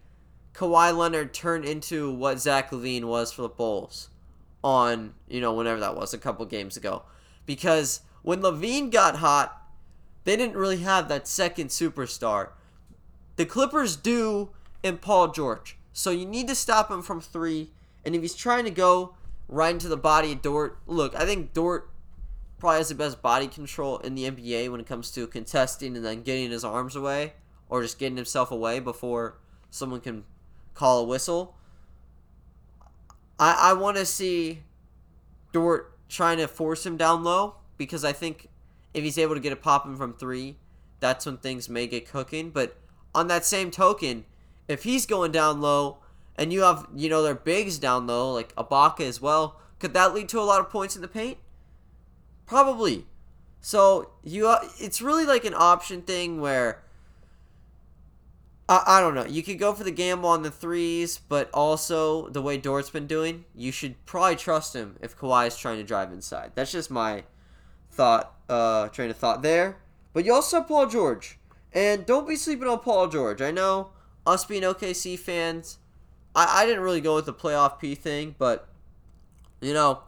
Kawhi 0.55 0.97
Leonard 0.97 1.35
turn 1.35 1.65
into 1.65 2.13
what 2.13 2.41
Zach 2.41 2.71
LaVine 2.71 3.05
was 3.05 3.33
for 3.33 3.43
the 3.43 3.49
Bulls 3.49 4.09
on, 4.63 5.15
you 5.29 5.41
know, 5.41 5.53
whenever 5.53 5.81
that 5.81 5.97
was, 5.97 6.15
a 6.15 6.19
couple 6.19 6.47
games 6.47 6.77
ago. 6.77 7.03
Because 7.45 8.01
when 8.23 8.41
LaVine 8.41 8.91
got 8.91 9.17
hot, 9.17 9.61
they 10.25 10.37
didn't 10.37 10.57
really 10.57 10.79
have 10.79 11.09
that 11.09 11.27
second 11.27 11.69
superstar. 11.69 12.51
The 13.35 13.47
Clippers 13.47 13.97
do 13.97 14.51
in 14.85 14.99
Paul 14.99 15.29
George. 15.29 15.77
So 15.93 16.11
you 16.11 16.25
need 16.25 16.47
to 16.49 16.55
stop 16.55 16.89
him 16.89 17.03
from 17.03 17.21
three. 17.21 17.71
And 18.05 18.15
if 18.15 18.23
he's 18.23 18.35
trying 18.35 18.65
to 18.65 18.71
go 18.71 19.17
right 19.49 19.75
into 19.75 19.89
the 19.89 19.97
body 19.97 20.33
of 20.33 20.43
Dort, 20.43 20.79
look, 20.87 21.17
I 21.17 21.25
think 21.25 21.53
Dort 21.53 21.91
probably 22.59 22.79
has 22.79 22.91
the 22.91 22.95
best 22.95 23.21
body 23.21 23.49
control 23.49 23.99
in 23.99 24.15
the 24.15 24.31
NBA 24.31 24.71
when 24.71 24.79
it 24.79 24.87
comes 24.87 25.11
to 25.13 25.27
contesting 25.27 25.97
and 25.97 26.05
then 26.05 26.23
getting 26.23 26.53
his 26.53 26.63
arms 26.63 26.95
away 26.95 27.33
or 27.73 27.81
just 27.81 27.99
getting 27.99 28.19
himself 28.19 28.51
away 28.51 28.81
before 28.81 29.39
someone 29.71 29.99
can 29.99 30.25
call 30.75 31.01
a 31.01 31.05
whistle. 31.05 31.57
I, 33.39 33.71
I 33.71 33.73
want 33.73 33.97
to 33.97 34.05
see 34.05 34.63
Dort 35.53 35.97
trying 36.07 36.37
to 36.37 36.47
force 36.49 36.85
him 36.85 36.99
down 36.99 37.25
low 37.25 37.55
because 37.79 38.05
I 38.05 38.13
think 38.13 38.49
if 38.93 39.03
he's 39.03 39.17
able 39.17 39.35
to 39.35 39.41
get 39.41 39.55
a 39.55 39.57
pop 39.57 39.85
popping 39.85 39.97
from 39.97 40.13
three, 40.13 40.59
that's 41.01 41.25
when 41.25 41.39
things 41.39 41.71
may 41.71 41.87
get 41.87 42.07
cooking. 42.07 42.51
But 42.51 42.77
on 43.15 43.29
that 43.29 43.47
same 43.47 43.71
token, 43.71 44.27
if 44.69 44.83
he's 44.83 45.07
going 45.07 45.33
down 45.33 45.63
low 45.63 45.97
and 46.37 46.53
you 46.53 46.61
have, 46.61 46.87
you 46.95 47.09
know, 47.09 47.23
their 47.23 47.35
bigs 47.35 47.79
down 47.79 48.07
low, 48.07 48.35
like 48.35 48.55
Ibaka 48.55 49.01
as 49.01 49.23
well, 49.23 49.59
could 49.79 49.95
that 49.95 50.13
lead 50.13 50.29
to 50.29 50.39
a 50.39 50.45
lot 50.45 50.61
of 50.61 50.69
points 50.69 50.95
in 50.95 51.01
the 51.01 51.09
paint? 51.09 51.39
Probably. 52.45 53.07
So 53.63 54.11
you, 54.23 54.47
uh, 54.47 54.61
it's 54.79 55.01
really 55.01 55.25
like 55.25 55.47
an 55.47 55.55
option 55.57 56.03
thing 56.03 56.39
where 56.39 56.83
I, 58.73 58.99
I 58.99 59.01
don't 59.01 59.15
know. 59.15 59.27
You 59.27 59.43
could 59.43 59.59
go 59.59 59.75
for 59.75 59.85
the 59.85 59.91
gamble 59.91 60.31
on 60.31 60.43
the 60.43 60.51
threes, 60.51 61.21
but 61.29 61.51
also 61.53 62.31
the 62.31 62.41
way 62.41 62.57
Dort's 62.57 62.89
been 62.89 63.07
doing, 63.07 63.45
you 63.55 63.71
should 63.71 64.05
probably 64.07 64.37
trust 64.37 64.75
him 64.75 64.97
if 65.03 65.17
Kawhi 65.17 65.49
is 65.49 65.59
trying 65.59 65.77
to 65.77 65.85
drive 65.85 66.11
inside. 66.11 66.53
That's 66.55 66.73
just 66.73 66.91
my 66.91 67.25
thought, 67.91 68.35
uh, 68.49 68.89
train 68.89 69.11
of 69.11 69.19
thought 69.19 69.43
there. 69.43 69.77
But 70.15 70.25
you 70.25 70.33
also 70.33 70.59
have 70.59 70.69
Paul 70.69 70.87
George, 70.87 71.39
and 71.75 72.07
don't 72.07 72.27
be 72.27 72.37
sleeping 72.37 72.67
on 72.67 72.79
Paul 72.79 73.09
George. 73.09 73.43
I 73.43 73.51
know 73.51 73.91
us 74.27 74.47
being 74.47 74.63
OKC 74.63 75.19
fans, 75.19 75.77
I, 76.35 76.63
I 76.63 76.67
didn't 76.67 76.83
really 76.83 77.03
go 77.03 77.15
with 77.15 77.27
the 77.27 77.35
playoff 77.35 77.79
P 77.79 77.95
thing, 77.95 78.35
but 78.39 78.69
you 79.61 79.75
know, 79.75 80.01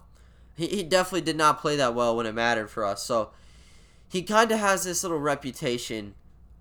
he, 0.57 0.69
he 0.69 0.83
definitely 0.83 1.21
did 1.21 1.37
not 1.37 1.61
play 1.61 1.77
that 1.77 1.95
well 1.95 2.17
when 2.17 2.25
it 2.25 2.35
mattered 2.35 2.71
for 2.71 2.85
us. 2.85 3.03
So 3.03 3.31
he 4.09 4.23
kind 4.23 4.51
of 4.53 4.59
has 4.59 4.85
this 4.85 5.03
little 5.03 5.19
reputation 5.19 6.15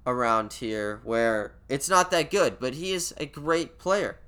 around 0.05 0.53
here 0.53 1.01
where 1.03 1.55
it's 1.69 1.89
not 1.89 2.11
that 2.11 2.29
good, 2.29 2.59
but 2.59 2.73
he 2.73 2.91
is 2.91 3.13
a 3.17 3.25
great 3.25 3.79
player. 3.79 4.19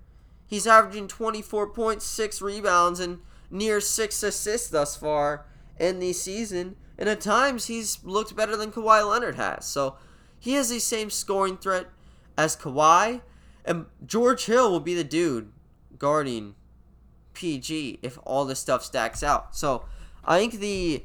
He's 0.47 0.67
averaging 0.67 1.07
24.6 1.07 2.41
rebounds 2.41 2.99
and 2.99 3.19
near 3.49 3.81
6 3.81 4.23
assists 4.23 4.69
thus 4.69 4.95
far 4.95 5.45
in 5.79 5.99
the 5.99 6.13
season, 6.13 6.75
and 6.97 7.09
at 7.09 7.19
times 7.19 7.67
he's 7.67 8.03
looked 8.03 8.35
better 8.35 8.55
than 8.55 8.71
Kawhi 8.71 9.09
Leonard 9.09 9.35
has. 9.35 9.65
So 9.65 9.97
he 10.39 10.53
has 10.53 10.69
the 10.69 10.79
same 10.79 11.09
scoring 11.09 11.57
threat 11.57 11.87
as 12.37 12.55
Kawhi, 12.55 13.21
and 13.65 13.87
George 14.05 14.45
Hill 14.45 14.71
will 14.71 14.79
be 14.79 14.95
the 14.95 15.03
dude 15.03 15.51
guarding 15.97 16.55
PG 17.33 17.99
if 18.01 18.17
all 18.23 18.45
this 18.45 18.59
stuff 18.59 18.83
stacks 18.83 19.23
out. 19.23 19.55
So 19.55 19.85
I 20.23 20.37
think 20.39 20.59
the 20.59 21.03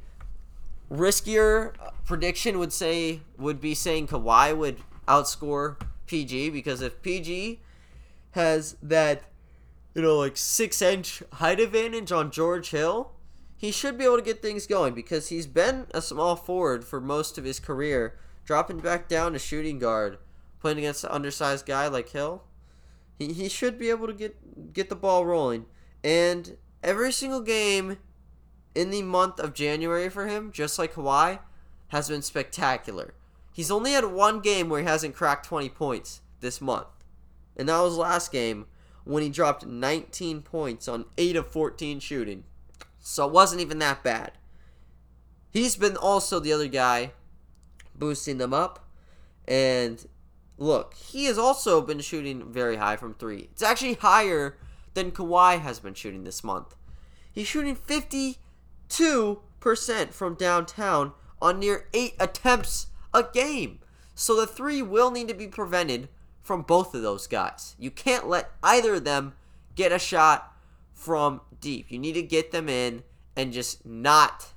riskier 0.91 1.73
uh, 1.81 1.91
prediction 2.05 2.59
would 2.59 2.73
say 2.73 3.21
would 3.39 3.61
be 3.61 3.75
saying 3.75 4.09
Kawhi 4.09 4.57
would 4.57 4.79
outscore 5.07 5.81
PG 6.07 6.51
because 6.51 6.83
if 6.83 7.01
PG 7.03 7.61
has 8.33 8.77
that 8.83 9.23
you 9.95 10.03
know 10.03 10.17
like 10.19 10.37
six 10.37 10.83
inch 10.83 11.23
height 11.35 11.61
advantage 11.61 12.13
on 12.13 12.31
George 12.31 12.71
Hill, 12.71 13.13
he 13.57 13.71
should 13.71 13.97
be 13.97 14.05
able 14.05 14.17
to 14.17 14.23
get 14.23 14.43
things 14.43 14.67
going 14.67 14.95
because 14.95 15.29
he's 15.29 15.47
been 15.47 15.87
a 15.93 16.03
small 16.03 16.37
forward 16.37 16.85
for 16.85 17.01
most 17.01 17.39
of 17.39 17.45
his 17.45 17.61
career, 17.61 18.19
dropping 18.45 18.79
back 18.79 19.09
down 19.09 19.33
to 19.33 19.39
shooting 19.39 19.79
guard, 19.79 20.19
playing 20.61 20.79
against 20.79 21.05
an 21.05 21.11
undersized 21.11 21.67
guy 21.67 21.87
like 21.87 22.09
Hill. 22.09 22.43
He, 23.19 23.33
he 23.33 23.49
should 23.49 23.79
be 23.79 23.91
able 23.91 24.07
to 24.07 24.15
get 24.15 24.73
get 24.73 24.89
the 24.89 24.97
ball 24.97 25.25
rolling. 25.25 25.67
And 26.03 26.57
every 26.83 27.13
single 27.13 27.43
game 27.43 27.99
in 28.75 28.91
the 28.91 29.03
month 29.03 29.41
of 29.41 29.55
January 29.55 30.09
for 30.09 30.27
him, 30.27 30.53
just 30.53 30.79
like 30.79 30.95
Kawhi, 30.95 31.41
has 31.89 32.09
been 32.09 32.23
spectacular. 32.23 33.15
He's 33.53 33.71
only 33.71 33.93
had 33.93 34.05
one 34.05 34.41
game 34.41 34.69
where 34.69 34.81
he 34.81 34.87
hasn't 34.87 35.17
cracked 35.17 35.47
20 35.47 35.69
points 35.71 36.21
this 36.41 36.61
month. 36.61 36.87
And 37.57 37.69
that 37.69 37.81
was 37.81 37.97
last 37.97 38.33
game 38.33 38.67
when 39.05 39.23
he 39.23 39.29
dropped 39.29 39.67
19 39.67 40.43
points 40.43 40.89
on 40.89 41.05
8 41.19 41.37
of 41.37 41.51
14 41.51 42.01
shooting. 42.01 42.45
So 43.01 43.27
it 43.27 43.33
wasn't 43.33 43.61
even 43.61 43.79
that 43.81 44.05
bad. 44.05 44.33
He's 45.53 45.75
been 45.77 45.97
also 45.97 46.39
the 46.39 46.53
other 46.53 46.69
guy 46.69 47.13
boosting 47.95 48.39
them 48.39 48.55
up. 48.55 48.89
And 49.49 50.07
look, 50.59 50.95
he 50.95 51.25
has 51.25 51.39
also 51.39 51.81
been 51.81 52.01
shooting 52.01 52.53
very 52.53 52.77
high 52.77 52.97
from 52.97 53.15
3. 53.15 53.49
It's 53.53 53.63
actually 53.63 53.95
higher 53.95 54.57
than 54.95 55.11
Kawhi 55.11 55.61
has 55.61 55.81
been 55.81 55.95
shooting 55.95 56.25
this 56.25 56.45
month. 56.45 56.77
He's 57.33 57.49
shooting 57.49 57.75
52% 58.91 60.13
from 60.13 60.35
downtown 60.35 61.13
on 61.41 61.59
near 61.59 61.89
8 61.95 62.15
attempts 62.19 62.89
a 63.15 63.23
game. 63.23 63.79
So 64.15 64.39
the 64.39 64.47
3 64.47 64.83
will 64.83 65.11
need 65.11 65.29
to 65.29 65.35
be 65.35 65.47
prevented 65.47 66.09
from 66.43 66.63
both 66.63 66.95
of 66.95 67.03
those 67.03 67.27
guys. 67.27 67.77
You 67.79 67.91
can't 67.91 68.29
let 68.29 68.51
either 68.63 68.95
of 68.95 69.05
them 69.05 69.35
get 69.75 69.93
a 69.93 69.99
shot 69.99 70.55
from 70.93 71.41
deep. 71.61 71.91
You 71.91 71.99
need 71.99 72.15
to 72.15 72.23
get 72.23 72.51
them 72.51 72.69
in 72.69 73.03
and 73.37 73.53
just 73.53 73.87
not 73.87 74.49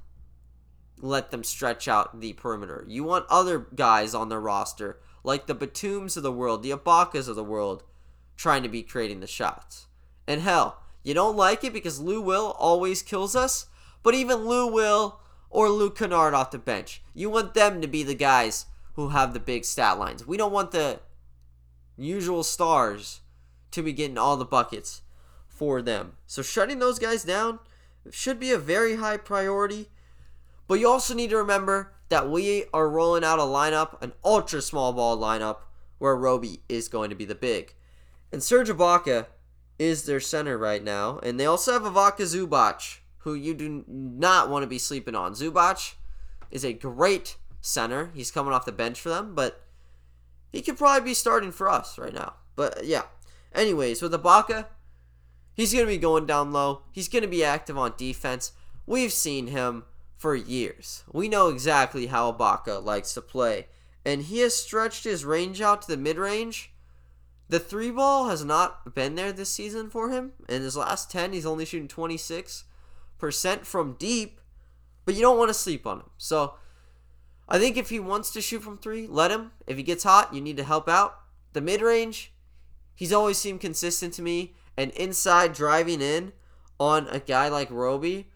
let 0.99 1.31
them 1.31 1.43
stretch 1.43 1.87
out 1.87 2.19
the 2.19 2.33
perimeter. 2.33 2.85
You 2.87 3.03
want 3.03 3.25
other 3.29 3.67
guys 3.75 4.15
on 4.15 4.29
their 4.29 4.41
roster, 4.41 4.99
like 5.23 5.47
the 5.47 5.55
Batums 5.55 6.17
of 6.17 6.23
the 6.23 6.31
world, 6.31 6.63
the 6.63 6.71
Ibakas 6.71 7.27
of 7.27 7.35
the 7.35 7.43
world, 7.43 7.83
trying 8.35 8.63
to 8.63 8.69
be 8.69 8.83
creating 8.83 9.19
the 9.19 9.27
shots. 9.27 9.87
And 10.27 10.41
hell, 10.41 10.79
you 11.03 11.13
don't 11.13 11.35
like 11.35 11.63
it 11.63 11.73
because 11.73 11.99
Lou 11.99 12.21
Will 12.21 12.55
always 12.57 13.01
kills 13.01 13.35
us, 13.35 13.67
but 14.03 14.13
even 14.13 14.45
Lou 14.45 14.67
Will 14.67 15.19
or 15.50 15.69
Luke 15.69 15.98
Kennard 15.98 16.33
off 16.33 16.51
the 16.51 16.60
bench, 16.60 17.01
you 17.13 17.29
want 17.29 17.53
them 17.53 17.81
to 17.81 17.88
be 17.88 18.03
the 18.03 18.15
guys 18.15 18.65
who 18.95 19.10
have 19.10 19.33
the 19.33 19.39
big 19.39 19.65
stat 19.65 19.98
lines. 19.98 20.27
We 20.27 20.38
don't 20.38 20.51
want 20.51 20.72
the 20.72 21.00
usual 21.98 22.43
stars 22.43 23.22
to 23.72 23.81
be 23.81 23.93
getting 23.93 24.17
all 24.17 24.38
the 24.38 24.45
buckets 24.45 25.01
for 25.48 25.81
them. 25.81 26.13
So 26.27 26.41
shutting 26.41 26.79
those 26.79 27.00
guys 27.00 27.24
down 27.24 27.60
should 28.12 28.39
be 28.39 28.51
a 28.51 28.57
very 28.57 28.98
high 28.98 29.17
priority. 29.17 29.89
But 30.67 30.79
you 30.79 30.89
also 30.89 31.13
need 31.13 31.29
to 31.31 31.38
remember 31.38 31.93
that 32.10 32.29
we 32.29 32.65
are 32.74 32.89
rolling 32.89 33.24
out 33.24 33.39
a 33.39 33.43
lineup, 33.43 34.01
an 34.01 34.13
ultra 34.24 34.62
small 34.62 34.93
ball 34.93 35.17
lineup, 35.17 35.57
where 35.98 36.15
Roby 36.15 36.62
is 36.67 36.88
going 36.88 37.10
to 37.10 37.15
be 37.15 37.25
the 37.25 37.36
big. 37.36 37.74
And 38.31 38.41
Serge 38.41 38.69
Ibaka 38.69 39.27
is 39.79 40.03
their 40.03 40.19
center 40.19 40.57
right 40.57 40.83
now. 40.83 41.19
And 41.24 41.39
they 41.39 41.45
also 41.45 41.74
have 41.74 41.86
Ivica 41.86 42.24
Zubac, 42.24 43.00
who 43.24 43.34
you 43.34 43.53
do 43.53 43.84
not 43.88 44.50
want 44.50 44.63
to 44.63 44.68
be 44.68 44.77
sleeping 44.77 45.15
on. 45.15 45.34
Zubac 45.34 45.96
is 46.51 46.63
a 46.63 46.74
great 46.74 47.38
center. 47.62 48.12
He's 48.13 48.32
coming 48.32 48.53
off 48.53 48.65
the 48.65 48.72
bench 48.72 49.00
for 49.00 49.10
them, 49.10 49.34
but 49.36 49.63
he 50.51 50.62
could 50.62 50.77
probably 50.77 51.10
be 51.10 51.13
starting 51.13 51.51
for 51.51 51.70
us 51.70 51.98
right 51.98 52.13
now. 52.13 52.34
But 52.56 52.86
yeah. 52.86 53.03
Anyways, 53.53 54.01
with 54.01 54.13
Ibaka, 54.13 54.65
he's 55.53 55.74
going 55.74 55.86
to 55.86 55.92
be 55.92 55.98
going 55.98 56.25
down 56.25 56.51
low. 56.51 56.84
He's 56.92 57.08
going 57.08 57.22
to 57.22 57.27
be 57.27 57.44
active 57.44 57.77
on 57.77 57.94
defense. 57.98 58.51
We've 58.86 59.13
seen 59.13 59.48
him 59.48 59.84
for 60.18 60.36
years. 60.36 61.03
We 61.12 61.30
know 61.30 61.50
exactly 61.50 62.08
how 62.08 62.32
Ibaka 62.32 62.84
likes 62.84 63.13
to 63.13 63.22
play. 63.22 63.68
And 64.06 64.24
he 64.24 64.39
has 64.39 64.56
stretched 64.56 65.06
his 65.06 65.24
range 65.24 65.62
out 65.62 65.84
to 65.84 65.88
the 65.88 65.98
mid 65.98 66.18
range 66.18 66.74
the 67.53 67.60
three 67.60 67.92
ball 67.92 68.30
has 68.30 68.44
not 68.44 68.96
been 68.96 69.13
there 69.13 69.32
this 69.32 69.51
season 69.51 69.89
for 69.89 70.10
him. 70.10 70.32
In 70.50 70.63
his 70.63 70.75
last 70.75 71.12
10, 71.12 71.34
he's 71.34 71.46
only 71.46 71.65
shooting 71.65 71.88
26% 71.88 72.63
from 73.32 73.96
deep, 74.00 74.39
but 75.06 75.15
you 75.15 75.22
don't 75.22 75.38
want 75.38 75.50
to 75.50 75.53
sleep 75.53 75.86
on 75.86 76.00
him. 76.00 76.10
So 76.18 76.56
I 77.48 77.60
think 77.60 77.77
if 77.77 77.89
he 77.89 78.00
wants 78.00 78.32
to 78.32 78.42
shoot 78.42 78.63
from 78.63 78.77
three, 78.77 79.08
let 79.08 79.32
him. 79.32 79.51
If 79.68 79.77
he 79.77 79.84
gets 79.84 80.03
hot, 80.03 80.34
you 80.34 80.42
need 80.42 80.58
to 80.58 80.63
help 80.63 80.88
out. 80.88 81.20
The 81.53 81.62
mid 81.62 81.82
range, 81.82 82.34
he's 82.96 83.13
always 83.13 83.38
seemed 83.38 83.62
consistent 83.62 84.13
to 84.15 84.22
me. 84.22 84.56
And 84.75 84.92
inside 84.92 85.53
driving 85.53 86.01
in 86.01 86.34
on 86.80 87.08
a 87.10 87.20
guy 87.20 87.48
like 87.48 87.70
Roby, 87.70 88.30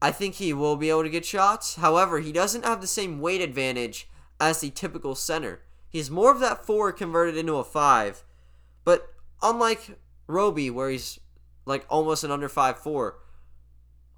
I 0.00 0.12
think 0.12 0.36
he 0.36 0.52
will 0.52 0.76
be 0.76 0.90
able 0.90 1.02
to 1.02 1.10
get 1.10 1.24
shots. 1.24 1.74
However, 1.74 2.20
he 2.20 2.30
doesn't 2.30 2.64
have 2.64 2.80
the 2.80 2.86
same 2.86 3.20
weight 3.20 3.40
advantage 3.40 4.08
as 4.40 4.60
the 4.60 4.70
typical 4.70 5.16
center. 5.16 5.62
He's 5.88 6.10
more 6.10 6.30
of 6.30 6.40
that 6.40 6.64
four 6.64 6.92
converted 6.92 7.36
into 7.36 7.56
a 7.56 7.64
five. 7.64 8.22
But 8.84 9.12
unlike 9.42 9.98
Roby, 10.26 10.70
where 10.70 10.90
he's 10.90 11.18
like 11.66 11.84
almost 11.88 12.22
an 12.22 12.30
under 12.30 12.48
five 12.48 12.78
four, 12.78 13.18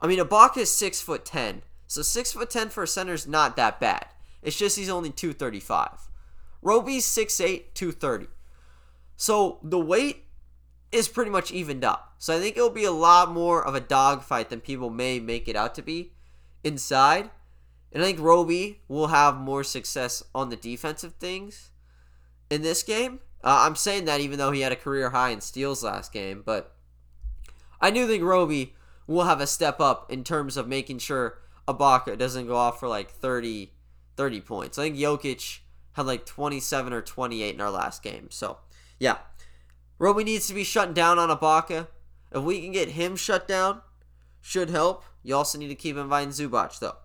I 0.01 0.07
mean 0.07 0.19
Ibaka 0.19 0.59
is 0.59 0.71
six 0.71 1.01
foot 1.01 1.25
ten. 1.25 1.63
So 1.87 2.03
six 2.03 2.33
foot 2.33 2.51
ten 2.51 2.69
for 2.69 2.83
a 2.83 2.89
center 2.89 3.13
is 3.13 3.27
not 3.27 3.57
that 3.57 3.81
bad. 3.81 4.07
It's 4.43 4.57
just 4.57 4.79
he's 4.79 4.89
only 4.89 5.11
235. 5.11 6.09
Roby's 6.63 7.07
6'8, 7.07 7.75
230. 7.75 8.27
So 9.17 9.59
the 9.63 9.79
weight 9.79 10.25
is 10.93 11.09
pretty 11.09 11.31
much 11.31 11.53
evened 11.53 11.85
up. 11.85 12.15
So 12.19 12.37
I 12.37 12.41
think 12.41 12.57
it'll 12.57 12.71
be 12.71 12.85
a 12.85 12.93
lot 12.93 13.31
more 13.31 13.65
of 13.65 13.75
a 13.75 13.81
dogfight 13.81 14.51
than 14.51 14.61
people 14.61 14.91
may 14.91 15.21
make 15.21 15.49
it 15.49 15.57
out 15.57 15.75
to 15.77 15.83
be 15.83 16.13
inside. 16.65 17.31
And 17.93 18.03
I 18.03 18.07
think 18.07 18.21
Roby 18.21 18.81
will 18.89 19.09
have 19.09 19.37
more 19.37 19.65
success 19.65 20.23
on 20.35 20.49
the 20.49 20.57
defensive 20.57 21.15
things 21.15 21.71
in 22.51 22.63
this 22.63 22.83
game. 22.83 23.21
Uh, 23.43 23.65
I'm 23.67 23.77
saying 23.77 24.05
that 24.05 24.21
even 24.21 24.39
though 24.39 24.53
he 24.53 24.61
had 24.61 24.73
a 24.73 24.77
career 24.77 25.11
high 25.11 25.31
in 25.31 25.41
steals 25.41 25.83
last 25.83 26.13
game, 26.13 26.43
but 26.45 26.77
I 27.81 27.91
do 27.91 28.07
think 28.07 28.23
Roby 28.23 28.75
will 29.11 29.25
have 29.25 29.41
a 29.41 29.47
step 29.47 29.81
up 29.81 30.11
in 30.11 30.23
terms 30.23 30.57
of 30.57 30.69
making 30.69 30.99
sure 30.99 31.39
Ibaka 31.67 32.17
doesn't 32.17 32.47
go 32.47 32.57
off 32.57 32.79
for 32.79 32.89
like 32.89 33.11
30, 33.11 33.73
30 34.17 34.41
points. 34.41 34.79
I 34.79 34.85
think 34.85 34.97
Jokic 34.97 35.59
had 35.93 36.07
like 36.07 36.25
27 36.25 36.93
or 36.93 37.03
28 37.03 37.55
in 37.55 37.61
our 37.61 37.71
last 37.71 38.03
game. 38.03 38.29
So, 38.31 38.59
yeah. 38.99 39.19
Roby 39.99 40.25
needs 40.25 40.47
to 40.47 40.55
be 40.55 40.65
shut 40.65 40.95
down 40.95 41.19
on 41.19 41.29
Ibaka. 41.29 41.89
If 42.33 42.43
we 42.43 42.61
can 42.61 42.73
get 42.73 42.91
him 42.91 43.17
shut 43.17 43.49
down, 43.49 43.83
should 44.41 44.71
help. 44.71 45.05
You 45.23 45.35
also 45.35 45.59
need 45.59 45.69
to 45.69 45.75
keep 45.75 45.97
in 45.97 46.07
mind 46.07 46.31
Zubac, 46.31 46.79
though. 46.79 46.97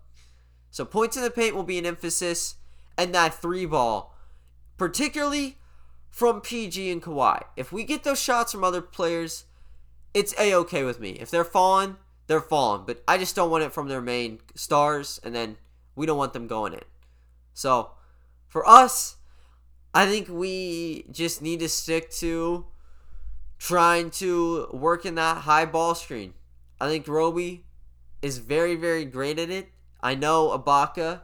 So 0.69 0.85
points 0.85 1.17
in 1.17 1.23
the 1.23 1.31
paint 1.31 1.55
will 1.55 1.63
be 1.63 1.79
an 1.79 1.85
emphasis, 1.85 2.55
and 2.97 3.13
that 3.15 3.33
three 3.33 3.65
ball, 3.65 4.15
particularly 4.77 5.57
from 6.09 6.39
PG 6.39 6.91
and 6.91 7.01
Kawhi. 7.01 7.43
If 7.57 7.71
we 7.71 7.83
get 7.83 8.03
those 8.03 8.21
shots 8.21 8.51
from 8.51 8.63
other 8.63 8.81
players, 8.81 9.45
it's 10.15 10.33
a 10.39 10.55
okay 10.55 10.83
with 10.83 10.99
me. 10.99 11.11
If 11.11 11.29
they're 11.29 11.43
falling, 11.43 11.97
they're 12.25 12.41
falling. 12.41 12.85
But 12.87 13.03
I 13.07 13.19
just 13.19 13.35
don't 13.35 13.51
want 13.51 13.65
it 13.65 13.73
from 13.73 13.89
their 13.89 14.01
main 14.01 14.39
stars, 14.55 15.19
and 15.23 15.35
then 15.35 15.57
we 15.95 16.05
don't 16.05 16.17
want 16.17 16.33
them 16.33 16.47
going 16.47 16.73
in. 16.73 16.81
So 17.53 17.91
for 18.47 18.67
us, 18.67 19.17
I 19.93 20.05
think 20.07 20.29
we 20.29 21.05
just 21.11 21.41
need 21.41 21.59
to 21.59 21.69
stick 21.69 22.09
to 22.11 22.65
trying 23.59 24.09
to 24.11 24.67
work 24.71 25.05
in 25.05 25.15
that 25.15 25.39
high 25.39 25.65
ball 25.65 25.93
screen. 25.93 26.33
I 26.79 26.87
think 26.87 27.07
Roby 27.07 27.65
is 28.21 28.37
very, 28.37 28.75
very 28.75 29.05
great 29.05 29.37
at 29.37 29.49
it. 29.49 29.69
I 30.01 30.15
know 30.15 30.57
Ibaka 30.57 31.21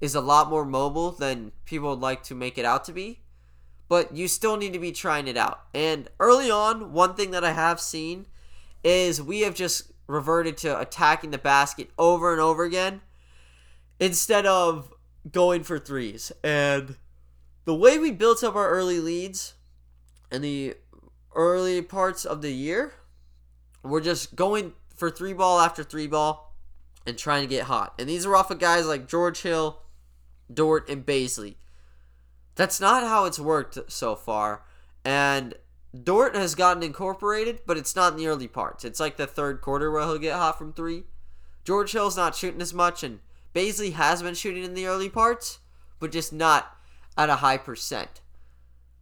is 0.00 0.14
a 0.14 0.20
lot 0.20 0.48
more 0.48 0.64
mobile 0.64 1.10
than 1.12 1.52
people 1.64 1.90
would 1.90 2.00
like 2.00 2.22
to 2.24 2.34
make 2.34 2.58
it 2.58 2.64
out 2.64 2.84
to 2.84 2.92
be, 2.92 3.20
but 3.92 4.16
you 4.16 4.26
still 4.26 4.56
need 4.56 4.72
to 4.72 4.78
be 4.78 4.90
trying 4.90 5.28
it 5.28 5.36
out. 5.36 5.64
And 5.74 6.08
early 6.18 6.50
on, 6.50 6.94
one 6.94 7.12
thing 7.12 7.30
that 7.32 7.44
I 7.44 7.52
have 7.52 7.78
seen 7.78 8.24
is 8.82 9.20
we 9.20 9.40
have 9.40 9.54
just 9.54 9.92
reverted 10.06 10.56
to 10.58 10.80
attacking 10.80 11.30
the 11.30 11.36
basket 11.36 11.90
over 11.98 12.32
and 12.32 12.40
over 12.40 12.64
again 12.64 13.02
instead 14.00 14.46
of 14.46 14.94
going 15.30 15.62
for 15.62 15.78
threes. 15.78 16.32
And 16.42 16.96
the 17.66 17.74
way 17.74 17.98
we 17.98 18.12
built 18.12 18.42
up 18.42 18.56
our 18.56 18.70
early 18.70 18.98
leads 18.98 19.56
in 20.30 20.40
the 20.40 20.74
early 21.34 21.82
parts 21.82 22.24
of 22.24 22.40
the 22.40 22.50
year, 22.50 22.94
we're 23.82 24.00
just 24.00 24.34
going 24.34 24.72
for 24.96 25.10
three 25.10 25.34
ball 25.34 25.60
after 25.60 25.84
three 25.84 26.06
ball 26.06 26.56
and 27.06 27.18
trying 27.18 27.42
to 27.42 27.46
get 27.46 27.64
hot. 27.64 27.92
And 27.98 28.08
these 28.08 28.24
are 28.24 28.36
off 28.36 28.50
of 28.50 28.58
guys 28.58 28.86
like 28.86 29.06
George 29.06 29.42
Hill, 29.42 29.82
Dort, 30.50 30.88
and 30.88 31.04
Bazley. 31.04 31.56
That's 32.54 32.80
not 32.80 33.02
how 33.02 33.24
it's 33.24 33.38
worked 33.38 33.78
so 33.90 34.14
far. 34.14 34.62
And 35.04 35.54
Dort 36.00 36.34
has 36.34 36.54
gotten 36.54 36.82
incorporated, 36.82 37.60
but 37.66 37.76
it's 37.76 37.96
not 37.96 38.12
in 38.12 38.18
the 38.18 38.26
early 38.26 38.48
parts. 38.48 38.84
It's 38.84 39.00
like 39.00 39.16
the 39.16 39.26
third 39.26 39.60
quarter 39.60 39.90
where 39.90 40.02
he'll 40.02 40.18
get 40.18 40.34
hot 40.34 40.58
from 40.58 40.72
three. 40.72 41.04
George 41.64 41.92
Hill's 41.92 42.16
not 42.16 42.34
shooting 42.34 42.62
as 42.62 42.74
much, 42.74 43.02
and 43.02 43.20
Bazley 43.54 43.92
has 43.92 44.22
been 44.22 44.34
shooting 44.34 44.64
in 44.64 44.74
the 44.74 44.86
early 44.86 45.08
parts, 45.08 45.58
but 46.00 46.12
just 46.12 46.32
not 46.32 46.76
at 47.16 47.30
a 47.30 47.36
high 47.36 47.58
percent. 47.58 48.20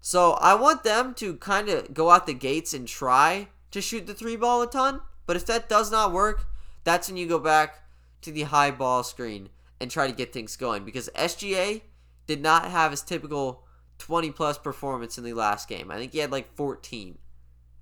So 0.01 0.33
I 0.33 0.55
want 0.55 0.83
them 0.83 1.15
to 1.15 1.37
kind 1.37 1.69
of 1.69 1.95
go 1.95 2.11
out 2.11 2.27
the 2.27 2.35
gates 2.35 2.75
and 2.75 2.89
try 2.89 3.49
to 3.71 3.81
shoot 3.81 4.07
the 4.07 4.15
three 4.15 4.37
ball 4.37 4.63
a 4.63 4.67
ton. 4.67 5.01
But 5.27 5.37
if 5.37 5.47
that 5.47 5.69
does 5.69 5.93
not 5.93 6.13
work, 6.13 6.47
that's 6.85 7.09
when 7.09 7.17
you 7.17 7.29
go 7.29 7.39
back 7.39 7.85
to 8.23 8.33
the 8.33 8.43
high 8.43 8.71
ball 8.71 9.05
screen 9.05 9.51
and 9.81 9.91
try 9.91 10.07
to 10.07 10.13
get 10.13 10.33
things 10.33 10.57
going. 10.57 10.85
Because 10.85 11.09
SGA 11.15 11.83
did 12.31 12.43
not 12.43 12.71
have 12.71 12.93
his 12.93 13.03
typical 13.03 13.65
20 13.99 14.31
plus 14.31 14.57
performance 14.57 15.19
in 15.19 15.25
the 15.25 15.35
last 15.35 15.69
game. 15.69 15.91
I 15.91 15.97
think 15.97 16.13
he 16.13 16.19
had 16.19 16.31
like 16.31 16.55
14. 16.55 17.19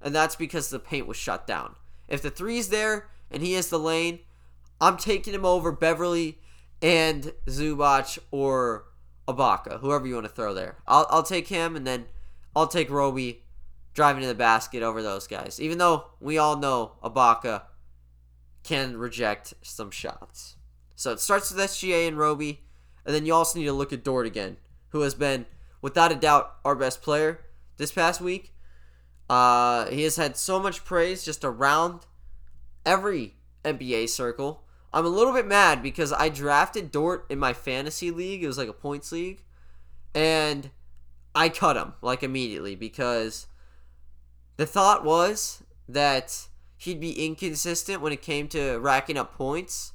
And 0.01 0.15
that's 0.15 0.37
because 0.37 0.71
the 0.71 0.79
paint 0.79 1.07
was 1.07 1.19
shut 1.19 1.47
down. 1.47 1.75
If 2.09 2.23
the 2.23 2.31
three's 2.31 2.71
there 2.71 3.11
and 3.31 3.43
he 3.43 3.53
has 3.53 3.69
the 3.69 3.79
lane, 3.79 4.21
I'm 4.81 4.97
taking 4.97 5.35
him 5.35 5.45
over 5.45 5.71
Beverley 5.71 6.39
and 6.81 7.33
Zubac 7.47 8.19
or 8.31 8.85
Ibaka, 9.27 9.81
whoever 9.81 10.07
you 10.07 10.15
want 10.15 10.27
to 10.27 10.33
throw 10.33 10.55
there. 10.55 10.77
I'll, 10.87 11.07
I'll 11.11 11.23
take 11.23 11.49
him, 11.49 11.77
and 11.77 11.87
then 11.87 12.07
I'll 12.57 12.69
take 12.69 12.89
Roby 12.89 13.43
driving 13.93 14.23
to 14.23 14.29
the 14.29 14.35
basket 14.35 14.83
over 14.83 15.03
those 15.03 15.27
guys. 15.27 15.61
Even 15.61 15.77
though 15.77 16.07
we 16.21 16.39
all 16.39 16.57
know 16.57 16.93
Ibaka 17.03 17.63
can 18.63 18.97
reject 18.97 19.53
some 19.61 19.91
shots. 19.91 20.57
So 20.95 21.13
it 21.13 21.21
starts 21.21 21.53
with 21.53 21.61
SGA 21.63 22.09
and 22.09 22.17
Roby, 22.17 22.63
and 23.09 23.15
then 23.15 23.25
you 23.25 23.33
also 23.33 23.59
need 23.59 23.65
to 23.65 23.73
look 23.73 23.91
at 23.91 24.05
Dort 24.05 24.27
again, 24.27 24.59
who 24.91 25.01
has 25.01 25.15
been, 25.15 25.47
without 25.81 26.13
a 26.13 26.15
doubt, 26.15 26.57
our 26.63 26.75
best 26.75 27.01
player 27.01 27.41
this 27.79 27.91
past 27.91 28.21
week. 28.21 28.53
Uh, 29.31 29.87
he 29.87 30.03
has 30.03 30.17
had 30.17 30.37
so 30.37 30.61
much 30.61 30.85
praise 30.85 31.25
just 31.25 31.43
around 31.43 32.03
every 32.85 33.37
NBA 33.65 34.11
circle. 34.11 34.63
I'm 34.93 35.07
a 35.07 35.09
little 35.09 35.33
bit 35.33 35.47
mad 35.47 35.83
because 35.83 36.13
I 36.13 36.29
drafted 36.29 36.93
Dort 36.93 37.25
in 37.31 37.39
my 37.39 37.55
fantasy 37.55 38.11
league. 38.11 38.45
It 38.45 38.47
was 38.47 38.59
like 38.59 38.69
a 38.69 38.75
points 38.75 39.11
league. 39.11 39.43
And 40.15 40.71
I 41.35 41.49
cut 41.49 41.79
him 41.79 41.95
like 42.03 42.23
immediately 42.23 42.75
because 42.75 43.47
the 44.59 44.67
thought 44.67 45.03
was 45.03 45.63
that 45.89 46.49
he'd 46.77 47.01
be 47.01 47.25
inconsistent 47.25 48.03
when 48.03 48.13
it 48.13 48.21
came 48.21 48.49
to 48.49 48.77
racking 48.81 49.17
up 49.17 49.35
points. 49.35 49.95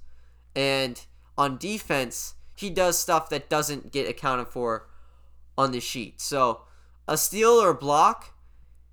And 0.55 0.99
on 1.37 1.59
defense, 1.59 2.33
he 2.55 2.69
does 2.69 2.99
stuff 2.99 3.29
that 3.29 3.49
doesn't 3.49 3.91
get 3.91 4.09
accounted 4.09 4.47
for 4.47 4.87
on 5.57 5.71
the 5.71 5.79
sheet. 5.79 6.21
So 6.21 6.61
a 7.07 7.17
steal 7.17 7.51
or 7.51 7.69
a 7.69 7.75
block, 7.75 8.33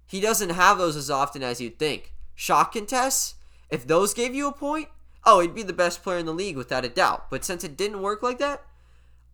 he 0.06 0.20
doesn't 0.20 0.50
have 0.50 0.78
those 0.78 0.96
as 0.96 1.10
often 1.10 1.42
as 1.42 1.60
you'd 1.60 1.78
think. 1.78 2.12
Shot 2.34 2.72
contests, 2.72 3.34
if 3.68 3.86
those 3.86 4.14
gave 4.14 4.34
you 4.34 4.48
a 4.48 4.52
point, 4.52 4.88
oh, 5.24 5.40
he'd 5.40 5.54
be 5.54 5.62
the 5.62 5.72
best 5.72 6.02
player 6.02 6.18
in 6.18 6.26
the 6.26 6.32
league 6.32 6.56
without 6.56 6.84
a 6.84 6.88
doubt. 6.88 7.30
But 7.30 7.44
since 7.44 7.64
it 7.64 7.76
didn't 7.76 8.02
work 8.02 8.22
like 8.22 8.38
that, 8.38 8.64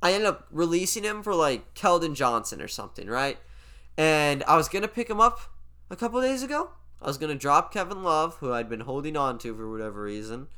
I 0.03 0.13
ended 0.13 0.29
up 0.29 0.47
releasing 0.51 1.05
him 1.05 1.23
for 1.23 1.35
like 1.35 1.75
Keldon 1.75 2.15
Johnson 2.15 2.61
or 2.61 2.69
something, 2.69 3.09
right? 3.09 3.39
And 3.97 4.45
I 4.45 4.57
was 4.57 4.69
gonna 4.69 4.89
pick 4.89 5.09
him 5.09 5.21
up 5.21 5.41
a 5.89 5.97
couple 5.97 6.21
days 6.21 6.43
ago. 6.43 6.71
I 7.01 7.07
was 7.07 7.19
gonna 7.19 7.35
drop 7.35 7.73
Kevin 7.73 8.03
Love, 8.03 8.37
who 8.39 8.53
I'd 8.53 8.69
been 8.69 8.81
holding 8.81 9.17
on 9.17 9.39
to 9.39 9.55
for 9.55 9.71
whatever 9.71 10.03
reason, 10.03 10.49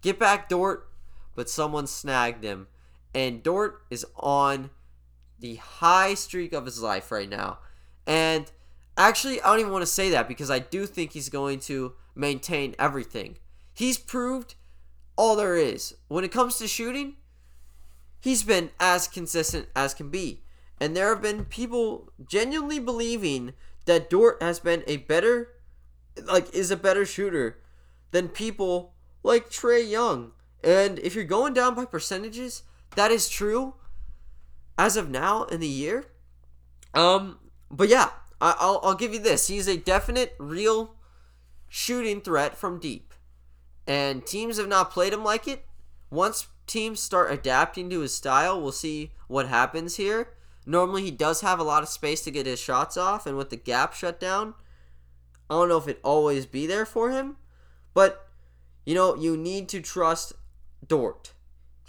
get 0.00 0.18
back 0.18 0.48
Dort, 0.48 0.88
but 1.34 1.48
someone 1.48 1.86
snagged 1.86 2.42
him, 2.42 2.66
and 3.14 3.42
Dort 3.42 3.82
is 3.90 4.06
on 4.16 4.70
the 5.38 5.56
high 5.56 6.14
streak 6.14 6.52
of 6.52 6.64
his 6.64 6.80
life 6.80 7.10
right 7.10 7.28
now. 7.28 7.58
And 8.06 8.50
actually, 8.96 9.40
I 9.40 9.48
don't 9.48 9.60
even 9.60 9.72
want 9.72 9.82
to 9.82 9.86
say 9.86 10.10
that 10.10 10.28
because 10.28 10.50
I 10.50 10.58
do 10.60 10.86
think 10.86 11.12
he's 11.12 11.28
going 11.28 11.60
to 11.60 11.94
maintain 12.14 12.74
everything. 12.78 13.38
He's 13.74 13.98
proved 13.98 14.54
all 15.16 15.36
there 15.36 15.56
is. 15.56 15.94
When 16.08 16.24
it 16.24 16.32
comes 16.32 16.56
to 16.58 16.68
shooting, 16.68 17.16
he's 18.20 18.42
been 18.42 18.70
as 18.80 19.08
consistent 19.08 19.68
as 19.74 19.94
can 19.94 20.10
be. 20.10 20.42
And 20.80 20.96
there 20.96 21.10
have 21.10 21.22
been 21.22 21.44
people 21.44 22.12
genuinely 22.26 22.78
believing 22.78 23.52
that 23.84 24.10
Dort 24.10 24.42
has 24.42 24.60
been 24.60 24.82
a 24.86 24.98
better, 24.98 25.48
like, 26.24 26.54
is 26.54 26.70
a 26.70 26.76
better 26.76 27.04
shooter 27.04 27.58
than 28.10 28.28
people 28.28 28.94
like 29.22 29.50
Trae 29.50 29.88
Young. 29.88 30.32
And 30.62 30.98
if 31.00 31.14
you're 31.14 31.24
going 31.24 31.54
down 31.54 31.74
by 31.74 31.84
percentages, 31.84 32.62
that 32.96 33.10
is 33.10 33.28
true 33.28 33.74
as 34.78 34.96
of 34.96 35.10
now 35.10 35.44
in 35.44 35.60
the 35.60 35.68
year. 35.68 36.06
Um, 36.94 37.38
but 37.70 37.88
yeah, 37.88 38.10
I, 38.40 38.54
will 38.60 38.80
I'll 38.82 38.94
give 38.94 39.12
you 39.12 39.20
this. 39.20 39.48
He's 39.48 39.68
a 39.68 39.76
definite, 39.76 40.34
real 40.38 40.96
shooting 41.68 42.20
threat 42.20 42.56
from 42.56 42.78
deep 42.78 43.12
and 43.86 44.24
teams 44.24 44.58
have 44.58 44.68
not 44.68 44.90
played 44.90 45.12
him 45.12 45.24
like 45.24 45.48
it. 45.48 45.64
Once 46.10 46.48
teams 46.66 47.00
start 47.00 47.32
adapting 47.32 47.90
to 47.90 48.00
his 48.00 48.14
style, 48.14 48.60
we'll 48.60 48.72
see 48.72 49.12
what 49.28 49.48
happens 49.48 49.96
here. 49.96 50.28
Normally, 50.64 51.02
he 51.02 51.10
does 51.10 51.40
have 51.40 51.58
a 51.58 51.64
lot 51.64 51.82
of 51.82 51.88
space 51.88 52.22
to 52.22 52.30
get 52.30 52.46
his 52.46 52.60
shots 52.60 52.96
off, 52.96 53.26
and 53.26 53.36
with 53.36 53.50
the 53.50 53.56
gap 53.56 53.94
shut 53.94 54.20
down, 54.20 54.54
I 55.50 55.54
don't 55.54 55.68
know 55.68 55.78
if 55.78 55.88
it 55.88 56.00
always 56.04 56.46
be 56.46 56.66
there 56.66 56.86
for 56.86 57.10
him, 57.10 57.36
but 57.94 58.28
you 58.86 58.94
know, 58.94 59.16
you 59.16 59.36
need 59.36 59.68
to 59.70 59.80
trust 59.80 60.32
Dort. 60.86 61.32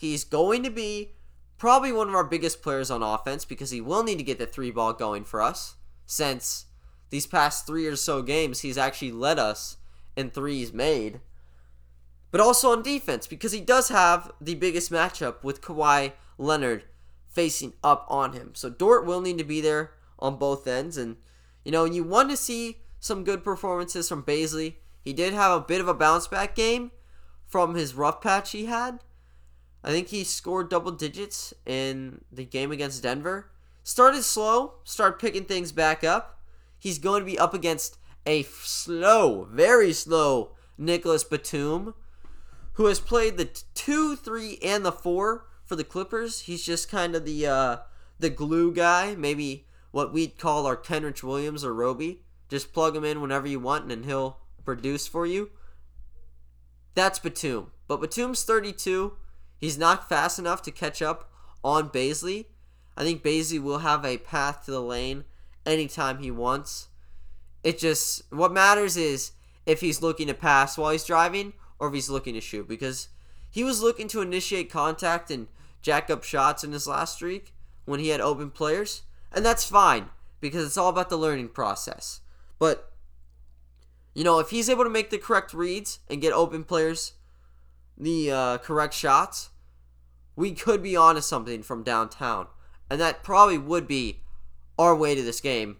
He's 0.03 0.25
going 0.25 0.63
to 0.63 0.69
be 0.69 1.13
probably 1.57 1.93
one 1.93 2.09
of 2.09 2.13
our 2.13 2.25
biggest 2.25 2.61
players 2.61 2.91
on 2.91 3.01
offense 3.01 3.45
because 3.45 3.71
he 3.71 3.79
will 3.79 4.03
need 4.03 4.17
to 4.17 4.23
get 4.23 4.37
the 4.37 4.45
three 4.45 4.69
ball 4.69 4.91
going 4.91 5.23
for 5.23 5.41
us 5.41 5.75
since 6.05 6.65
these 7.09 7.25
past 7.25 7.65
three 7.65 7.87
or 7.87 7.95
so 7.95 8.21
games 8.21 8.59
he's 8.59 8.77
actually 8.77 9.13
led 9.13 9.39
us 9.39 9.77
in 10.17 10.29
threes 10.29 10.73
made 10.73 11.21
but 12.31 12.41
also 12.41 12.73
on 12.73 12.83
defense 12.83 13.27
because 13.27 13.53
he 13.53 13.61
does 13.61 13.87
have 13.87 14.29
the 14.41 14.55
biggest 14.55 14.91
matchup 14.91 15.41
with 15.41 15.61
Kawhi 15.61 16.11
Leonard 16.37 16.83
facing 17.29 17.71
up 17.81 18.05
on 18.09 18.33
him. 18.33 18.51
So 18.55 18.69
Dort 18.69 19.05
will 19.05 19.21
need 19.21 19.37
to 19.37 19.45
be 19.45 19.61
there 19.61 19.91
on 20.19 20.35
both 20.35 20.67
ends. 20.67 20.97
And, 20.97 21.15
you 21.63 21.71
know, 21.71 21.85
you 21.85 22.03
want 22.03 22.29
to 22.29 22.35
see 22.35 22.79
some 22.99 23.23
good 23.23 23.41
performances 23.41 24.09
from 24.09 24.23
Bazley. 24.23 24.75
He 25.05 25.13
did 25.13 25.33
have 25.33 25.51
a 25.53 25.63
bit 25.63 25.79
of 25.79 25.87
a 25.87 25.93
bounce 25.93 26.27
back 26.27 26.55
game 26.55 26.91
from 27.47 27.75
his 27.75 27.93
rough 27.93 28.19
patch 28.19 28.51
he 28.51 28.65
had. 28.65 28.99
I 29.83 29.91
think 29.91 30.07
he 30.07 30.23
scored 30.23 30.69
double 30.69 30.91
digits 30.91 31.53
in 31.65 32.23
the 32.31 32.45
game 32.45 32.71
against 32.71 33.03
Denver. 33.03 33.51
Started 33.83 34.23
slow, 34.23 34.75
started 34.83 35.19
picking 35.19 35.43
things 35.43 35.71
back 35.71 36.03
up. 36.03 36.39
He's 36.79 36.99
going 36.99 37.21
to 37.21 37.25
be 37.25 37.37
up 37.37 37.53
against 37.53 37.97
a 38.25 38.43
slow, 38.43 39.47
very 39.51 39.91
slow 39.91 40.51
Nicholas 40.77 41.23
Batum 41.23 41.93
who 42.73 42.85
has 42.85 42.99
played 42.99 43.37
the 43.37 43.49
two, 43.73 44.15
three, 44.15 44.57
and 44.63 44.85
the 44.85 44.91
four 44.91 45.45
for 45.63 45.75
the 45.75 45.83
Clippers. 45.83 46.41
He's 46.41 46.65
just 46.65 46.89
kind 46.89 47.15
of 47.15 47.25
the 47.25 47.47
uh, 47.47 47.77
the 48.19 48.29
glue 48.29 48.73
guy, 48.73 49.15
maybe 49.15 49.67
what 49.91 50.13
we'd 50.13 50.37
call 50.37 50.65
our 50.65 50.77
Kenrich 50.77 51.23
Williams 51.23 51.63
or 51.63 51.73
Roby. 51.73 52.21
Just 52.49 52.73
plug 52.73 52.95
him 52.95 53.03
in 53.03 53.21
whenever 53.21 53.47
you 53.47 53.59
want, 53.59 53.91
and 53.91 54.05
he'll 54.05 54.39
produce 54.65 55.07
for 55.07 55.25
you. 55.25 55.51
That's 56.95 57.19
Batum. 57.19 57.71
But 57.87 58.01
Batum's 58.01 58.43
32. 58.43 59.13
He's 59.63 59.77
not 59.77 60.09
fast 60.09 60.39
enough 60.39 60.61
to 60.63 60.71
catch 60.71 61.01
up 61.01 61.31
on 61.63 61.89
Bazley. 61.89 62.47
I 62.97 63.05
think 63.05 63.23
Bazley 63.23 63.63
will 63.63 63.77
have 63.77 64.03
a 64.03 64.17
path 64.17 64.65
to 64.65 64.71
the 64.71 64.81
lane 64.81 65.23
anytime 65.65 66.17
he 66.17 66.31
wants. 66.31 66.89
It 67.63 67.79
just 67.79 68.23
what 68.29 68.51
matters 68.51 68.97
is 68.97 69.31
if 69.65 69.79
he's 69.79 70.01
looking 70.01 70.27
to 70.27 70.33
pass 70.33 70.77
while 70.77 70.91
he's 70.91 71.05
driving 71.05 71.53
or 71.79 71.87
if 71.87 71.93
he's 71.93 72.09
looking 72.09 72.33
to 72.33 72.41
shoot 72.41 72.67
because 72.67 73.07
he 73.49 73.63
was 73.63 73.81
looking 73.81 74.09
to 74.09 74.19
initiate 74.19 74.69
contact 74.69 75.31
and 75.31 75.47
jack 75.81 76.09
up 76.09 76.25
shots 76.25 76.65
in 76.65 76.73
his 76.73 76.85
last 76.85 77.15
streak 77.15 77.53
when 77.85 78.01
he 78.01 78.09
had 78.09 78.19
open 78.19 78.51
players, 78.51 79.03
and 79.31 79.45
that's 79.45 79.63
fine 79.63 80.09
because 80.41 80.65
it's 80.65 80.77
all 80.77 80.89
about 80.89 81.07
the 81.07 81.15
learning 81.15 81.47
process. 81.47 82.19
But 82.59 82.91
you 84.13 84.25
know, 84.25 84.39
if 84.39 84.49
he's 84.49 84.67
able 84.67 84.83
to 84.83 84.89
make 84.89 85.09
the 85.09 85.17
correct 85.17 85.53
reads 85.53 85.99
and 86.09 86.21
get 86.21 86.33
open 86.33 86.65
players 86.65 87.13
the 87.97 88.29
uh, 88.29 88.57
correct 88.57 88.93
shots, 88.93 89.51
we 90.35 90.51
could 90.51 90.81
be 90.81 90.95
onto 90.95 91.21
something 91.21 91.63
from 91.63 91.83
downtown. 91.83 92.47
And 92.89 92.99
that 92.99 93.23
probably 93.23 93.57
would 93.57 93.87
be 93.87 94.21
our 94.77 94.95
way 94.95 95.15
to 95.15 95.21
this 95.21 95.41
game, 95.41 95.77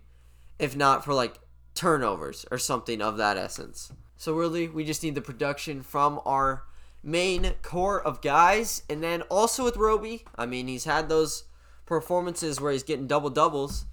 if 0.60 0.76
not 0.76 1.04
for 1.04 1.14
like 1.14 1.40
turnovers 1.76 2.46
or 2.52 2.58
something 2.58 3.02
of 3.02 3.18
that 3.18 3.38
essence. 3.38 3.92
So 4.18 4.34
really, 4.34 4.68
we 4.68 4.86
just 4.86 5.04
need 5.04 5.16
the 5.16 5.22
production 5.22 5.82
from 5.82 6.22
our 6.26 6.64
main 7.04 7.54
core 7.62 8.02
of 8.02 8.22
guys, 8.22 8.84
and 8.90 9.04
then 9.04 9.22
also 9.24 9.64
with 9.64 9.76
Roby. 9.76 10.26
I 10.36 10.46
mean, 10.46 10.68
he's 10.68 10.86
had 10.86 11.10
those 11.10 11.44
performances 11.86 12.62
where 12.62 12.72
he's 12.72 12.84
getting 12.84 13.08
double 13.08 13.30
doubles. 13.30 13.86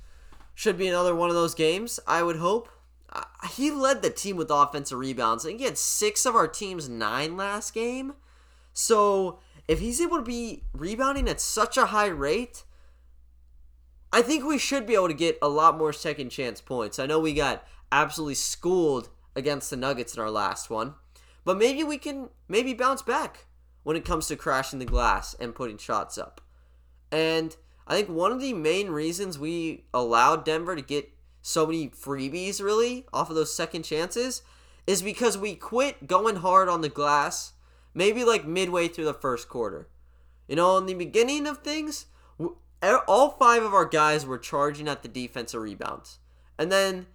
Should 0.55 0.79
be 0.79 0.87
another 0.87 1.15
one 1.15 1.31
of 1.31 1.35
those 1.35 1.55
games, 1.55 1.99
I 2.07 2.23
would 2.23 2.37
hope. 2.37 2.69
Uh, 3.13 3.25
he 3.53 3.73
led 3.73 4.03
the 4.03 4.11
team 4.11 4.37
with 4.37 4.51
offensive 4.51 4.99
rebounds. 4.99 5.43
Think 5.45 5.59
he 5.59 5.65
had 5.65 5.79
six 5.79 6.25
of 6.25 6.37
our 6.37 6.47
team's 6.47 6.89
nine 6.89 7.37
last 7.37 7.75
game. 7.75 8.13
So 8.73 9.41
if 9.69 9.81
he's 9.81 10.01
able 10.01 10.17
to 10.17 10.23
be 10.23 10.65
rebounding 10.73 11.29
at 11.29 11.41
such 11.41 11.77
a 11.77 11.87
high 11.87 12.07
rate, 12.07 12.65
I 14.13 14.23
think 14.23 14.45
we 14.45 14.59
should 14.59 14.87
be 14.87 14.95
able 14.95 15.09
to 15.09 15.15
get 15.15 15.39
a 15.41 15.49
lot 15.49 15.79
more 15.79 15.93
second 15.93 16.31
chance 16.31 16.61
points. 16.61 16.99
I 16.99 17.07
know 17.07 17.21
we 17.21 17.33
got 17.33 17.65
absolutely 17.93 18.35
schooled 18.35 19.09
against 19.37 19.71
the 19.71 19.77
Nuggets 19.77 20.15
in 20.15 20.21
our 20.21 20.31
last 20.31 20.71
one, 20.71 20.95
but 21.45 21.59
maybe 21.59 21.85
we 21.85 21.99
can 21.99 22.29
maybe 22.49 22.75
bounce 22.75 23.03
back 23.03 23.47
when 23.83 23.97
it 23.97 24.05
comes 24.05 24.27
to 24.29 24.37
crashing 24.37 24.79
the 24.79 24.85
glass 24.85 25.35
and 25.35 25.55
putting 25.55 25.79
shots 25.79 26.19
up. 26.19 26.41
And 27.13 27.57
I 27.87 27.95
think 27.95 28.09
one 28.09 28.33
of 28.33 28.41
the 28.41 28.53
main 28.53 28.91
reasons 28.91 29.39
we 29.39 29.85
allowed 29.95 30.45
Denver 30.45 30.77
to 30.77 30.83
get 30.83 31.11
so 31.43 31.67
many 31.67 31.89
freebies 31.89 32.63
really 32.63 33.07
off 33.13 33.31
of 33.31 33.37
those 33.37 33.55
second 33.55 33.85
chances 33.85 34.43
is 34.87 35.03
because 35.03 35.39
we 35.39 35.55
quit 35.55 36.07
going 36.07 36.37
hard 36.37 36.69
on 36.69 36.81
the 36.81 36.89
glass 36.89 37.53
maybe 37.95 38.25
like 38.25 38.47
midway 38.47 38.89
through 38.89 39.05
the 39.05 39.15
first 39.15 39.49
quarter. 39.49 39.89
You 40.49 40.57
know, 40.57 40.77
in 40.79 40.87
the 40.87 40.95
beginning 40.95 41.47
of 41.47 41.59
things, 41.59 42.07
all 43.07 43.31
five 43.31 43.63
of 43.63 43.75
our 43.75 43.85
guys 43.85 44.27
were 44.27 44.39
charging 44.39 44.89
at 44.89 45.03
the 45.03 45.09
defensive 45.09 45.61
rebounds. 45.61 46.19
And 46.59 46.71
then, 46.71 47.07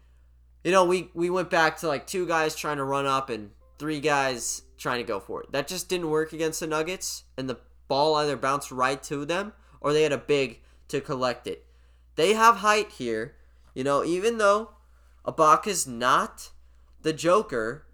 you 0.64 0.72
know, 0.72 0.86
we, 0.86 1.10
we 1.14 1.30
went 1.30 1.50
back 1.50 1.78
to 1.78 1.88
like 1.88 2.08
two 2.08 2.28
guys 2.28 2.56
trying 2.56 2.78
to 2.78 2.84
run 2.84 3.06
up 3.06 3.30
and 3.30 3.52
three 3.78 4.00
guys 4.00 4.64
trying 4.78 5.00
to 5.00 5.08
go 5.08 5.20
for 5.20 5.44
it. 5.44 5.52
That 5.52 5.68
just 5.68 5.90
didn't 5.90 6.10
work 6.10 6.34
against 6.34 6.60
the 6.60 6.68
Nuggets, 6.68 7.24
and 7.38 7.50
the 7.50 7.60
ball 7.88 8.16
either 8.16 8.38
bounced 8.38 8.72
right 8.72 9.02
to 9.04 9.26
them 9.26 9.54
or 9.82 9.94
they 9.94 10.04
had 10.04 10.12
a 10.12 10.18
big 10.18 10.62
to 10.88 11.02
collect 11.02 11.48
it. 11.48 11.66
They 12.16 12.34
have 12.34 12.58
height 12.58 12.92
here. 12.92 13.36
You 13.74 13.84
know, 13.84 14.04
even 14.04 14.38
though 14.38 14.72
Ibaka's 15.26 15.86
not 15.86 16.52
the 17.02 17.14
Joker, 17.14 17.85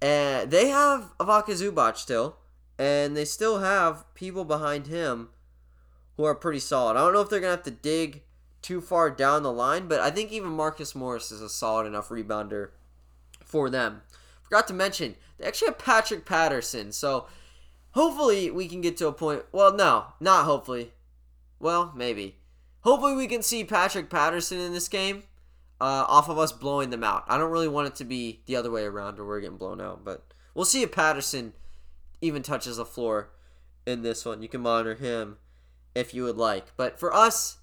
and 0.00 0.50
they 0.50 0.68
have 0.68 1.12
Ivica 1.20 1.52
Zubac 1.52 1.96
still, 1.96 2.36
and 2.78 3.16
they 3.16 3.24
still 3.24 3.58
have 3.58 4.04
people 4.14 4.44
behind 4.44 4.86
him 4.86 5.30
who 6.16 6.24
are 6.24 6.34
pretty 6.34 6.60
solid. 6.60 6.96
I 6.96 7.00
don't 7.00 7.12
know 7.12 7.20
if 7.20 7.30
they're 7.30 7.40
gonna 7.40 7.52
have 7.52 7.62
to 7.64 7.70
dig 7.70 8.22
too 8.62 8.80
far 8.80 9.10
down 9.10 9.42
the 9.42 9.52
line, 9.52 9.88
but 9.88 10.00
I 10.00 10.10
think 10.10 10.32
even 10.32 10.50
Marcus 10.50 10.94
Morris 10.94 11.30
is 11.30 11.40
a 11.40 11.48
solid 11.48 11.86
enough 11.86 12.08
rebounder 12.08 12.70
for 13.44 13.70
them. 13.70 14.02
Forgot 14.42 14.68
to 14.68 14.74
mention 14.74 15.16
they 15.38 15.46
actually 15.46 15.68
have 15.68 15.78
Patrick 15.78 16.24
Patterson, 16.24 16.92
so 16.92 17.26
hopefully 17.92 18.50
we 18.50 18.68
can 18.68 18.80
get 18.80 18.96
to 18.98 19.06
a 19.06 19.12
point. 19.12 19.44
Well, 19.52 19.74
no, 19.74 20.06
not 20.20 20.44
hopefully. 20.44 20.92
Well, 21.60 21.92
maybe. 21.96 22.36
Hopefully 22.80 23.14
we 23.14 23.26
can 23.26 23.42
see 23.42 23.64
Patrick 23.64 24.08
Patterson 24.08 24.58
in 24.58 24.72
this 24.72 24.88
game 24.88 25.24
uh, 25.80 26.04
off 26.08 26.28
of 26.28 26.38
us 26.38 26.52
blowing 26.52 26.90
them 26.90 27.04
out. 27.04 27.24
I 27.28 27.38
don't 27.38 27.50
really 27.50 27.68
want 27.68 27.88
it 27.88 27.96
to 27.96 28.04
be 28.04 28.40
the 28.46 28.56
other 28.56 28.70
way 28.70 28.84
around 28.84 29.18
or 29.18 29.26
we're 29.26 29.40
getting 29.40 29.56
blown 29.56 29.80
out, 29.80 30.04
but 30.04 30.32
we'll 30.54 30.64
see 30.64 30.82
if 30.82 30.92
Patterson 30.92 31.52
even 32.20 32.42
touches 32.42 32.76
the 32.76 32.84
floor 32.84 33.30
in 33.86 34.02
this 34.02 34.24
one. 34.24 34.42
You 34.42 34.48
can 34.48 34.60
monitor 34.60 34.94
him 34.94 35.38
if 35.94 36.12
you 36.12 36.24
would 36.24 36.36
like. 36.36 36.76
But 36.76 36.98
for 36.98 37.14
us, 37.14 37.58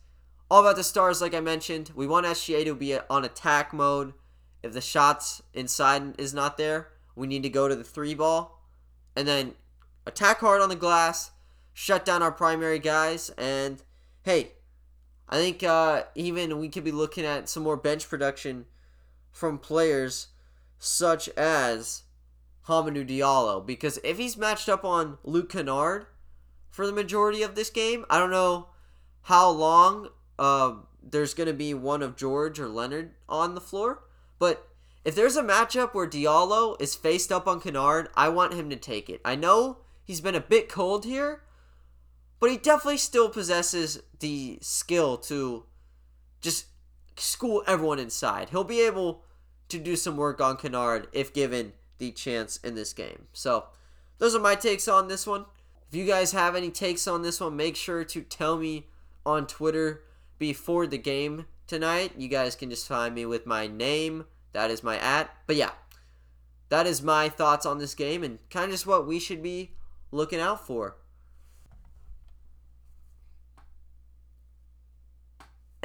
all 0.49 0.61
about 0.61 0.75
the 0.75 0.83
stars, 0.83 1.21
like 1.21 1.33
I 1.33 1.39
mentioned, 1.39 1.91
we 1.95 2.07
want 2.07 2.25
SGA 2.25 2.65
to 2.65 2.75
be 2.75 2.97
on 3.09 3.25
attack 3.25 3.73
mode. 3.73 4.13
If 4.63 4.73
the 4.73 4.81
shots 4.81 5.41
inside 5.53 6.19
is 6.19 6.33
not 6.33 6.57
there, 6.57 6.89
we 7.15 7.27
need 7.27 7.43
to 7.43 7.49
go 7.49 7.67
to 7.67 7.75
the 7.75 7.83
three 7.83 8.13
ball 8.13 8.61
and 9.15 9.27
then 9.27 9.53
attack 10.05 10.39
hard 10.39 10.61
on 10.61 10.69
the 10.69 10.75
glass, 10.75 11.31
shut 11.73 12.05
down 12.05 12.21
our 12.21 12.31
primary 12.31 12.79
guys, 12.79 13.29
and 13.37 13.83
hey, 14.23 14.53
I 15.27 15.37
think 15.37 15.63
uh, 15.63 16.03
even 16.13 16.59
we 16.59 16.69
could 16.69 16.83
be 16.83 16.91
looking 16.91 17.25
at 17.25 17.49
some 17.49 17.63
more 17.63 17.77
bench 17.77 18.07
production 18.07 18.65
from 19.31 19.57
players 19.57 20.27
such 20.77 21.29
as 21.29 22.03
Hamidou 22.67 23.07
Diallo. 23.07 23.65
Because 23.65 23.99
if 24.03 24.17
he's 24.17 24.37
matched 24.37 24.69
up 24.69 24.85
on 24.85 25.17
Luke 25.23 25.49
Kennard 25.51 26.07
for 26.69 26.85
the 26.85 26.93
majority 26.93 27.41
of 27.41 27.55
this 27.55 27.69
game, 27.69 28.05
I 28.09 28.19
don't 28.19 28.31
know 28.31 28.67
how 29.23 29.49
long 29.49 30.09
uh, 30.37 30.75
there's 31.01 31.33
going 31.33 31.47
to 31.47 31.53
be 31.53 31.73
one 31.73 32.01
of 32.01 32.15
George 32.15 32.59
or 32.59 32.67
Leonard 32.67 33.11
on 33.27 33.55
the 33.55 33.61
floor. 33.61 34.03
But 34.37 34.67
if 35.03 35.15
there's 35.15 35.37
a 35.37 35.43
matchup 35.43 35.93
where 35.93 36.07
Diallo 36.07 36.79
is 36.81 36.95
faced 36.95 37.31
up 37.31 37.47
on 37.47 37.61
Kennard, 37.61 38.09
I 38.15 38.29
want 38.29 38.53
him 38.53 38.69
to 38.69 38.75
take 38.75 39.09
it. 39.09 39.21
I 39.23 39.35
know 39.35 39.77
he's 40.03 40.21
been 40.21 40.35
a 40.35 40.39
bit 40.41 40.69
cold 40.69 41.05
here, 41.05 41.41
but 42.39 42.49
he 42.49 42.57
definitely 42.57 42.97
still 42.97 43.29
possesses 43.29 44.01
the 44.19 44.57
skill 44.61 45.17
to 45.17 45.65
just 46.41 46.67
school 47.17 47.63
everyone 47.67 47.99
inside. 47.99 48.49
He'll 48.49 48.63
be 48.63 48.81
able 48.81 49.23
to 49.69 49.79
do 49.79 49.95
some 49.95 50.17
work 50.17 50.41
on 50.41 50.57
Kennard 50.57 51.07
if 51.11 51.33
given 51.33 51.73
the 51.97 52.11
chance 52.11 52.57
in 52.57 52.75
this 52.75 52.93
game. 52.93 53.27
So, 53.33 53.65
those 54.17 54.35
are 54.35 54.39
my 54.39 54.55
takes 54.55 54.87
on 54.87 55.07
this 55.07 55.25
one. 55.25 55.45
If 55.89 55.95
you 55.95 56.05
guys 56.05 56.31
have 56.31 56.55
any 56.55 56.71
takes 56.71 57.07
on 57.07 57.21
this 57.21 57.39
one, 57.39 57.55
make 57.55 57.75
sure 57.75 58.03
to 58.03 58.21
tell 58.21 58.57
me 58.57 58.87
on 59.25 59.47
Twitter 59.47 60.03
before 60.37 60.87
the 60.87 60.97
game 60.97 61.45
tonight. 61.67 62.13
You 62.17 62.27
guys 62.27 62.55
can 62.55 62.69
just 62.69 62.87
find 62.87 63.13
me 63.15 63.25
with 63.25 63.45
my 63.45 63.67
name. 63.67 64.25
That 64.53 64.71
is 64.71 64.83
my 64.83 64.97
at. 64.99 65.29
But 65.47 65.55
yeah, 65.55 65.71
that 66.69 66.87
is 66.87 67.01
my 67.01 67.29
thoughts 67.29 67.65
on 67.65 67.77
this 67.77 67.95
game 67.95 68.23
and 68.23 68.39
kind 68.49 68.65
of 68.65 68.71
just 68.71 68.87
what 68.87 69.07
we 69.07 69.19
should 69.19 69.43
be 69.43 69.71
looking 70.11 70.39
out 70.39 70.65
for. 70.65 70.97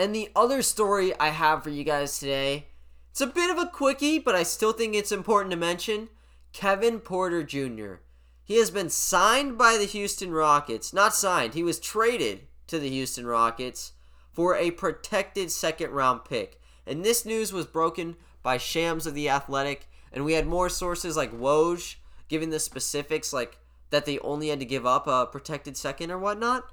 And 0.00 0.14
the 0.14 0.30
other 0.34 0.62
story 0.62 1.12
I 1.20 1.28
have 1.28 1.62
for 1.62 1.68
you 1.68 1.84
guys 1.84 2.18
today, 2.18 2.68
it's 3.10 3.20
a 3.20 3.26
bit 3.26 3.50
of 3.50 3.58
a 3.58 3.68
quickie, 3.68 4.18
but 4.18 4.34
I 4.34 4.44
still 4.44 4.72
think 4.72 4.94
it's 4.94 5.12
important 5.12 5.50
to 5.50 5.58
mention. 5.58 6.08
Kevin 6.54 7.00
Porter 7.00 7.42
Jr. 7.42 7.96
He 8.42 8.56
has 8.56 8.70
been 8.70 8.88
signed 8.88 9.58
by 9.58 9.76
the 9.76 9.84
Houston 9.84 10.32
Rockets. 10.32 10.94
Not 10.94 11.14
signed, 11.14 11.52
he 11.52 11.62
was 11.62 11.78
traded 11.78 12.46
to 12.68 12.78
the 12.78 12.88
Houston 12.88 13.26
Rockets 13.26 13.92
for 14.32 14.56
a 14.56 14.70
protected 14.70 15.50
second 15.50 15.90
round 15.90 16.24
pick. 16.24 16.58
And 16.86 17.04
this 17.04 17.26
news 17.26 17.52
was 17.52 17.66
broken 17.66 18.16
by 18.42 18.56
Shams 18.56 19.06
of 19.06 19.12
the 19.12 19.28
Athletic, 19.28 19.86
and 20.14 20.24
we 20.24 20.32
had 20.32 20.46
more 20.46 20.70
sources 20.70 21.14
like 21.14 21.30
Woj 21.30 21.96
giving 22.26 22.48
the 22.48 22.58
specifics, 22.58 23.34
like 23.34 23.58
that 23.90 24.06
they 24.06 24.18
only 24.20 24.48
had 24.48 24.60
to 24.60 24.64
give 24.64 24.86
up 24.86 25.06
a 25.06 25.26
protected 25.26 25.76
second 25.76 26.10
or 26.10 26.18
whatnot. 26.18 26.64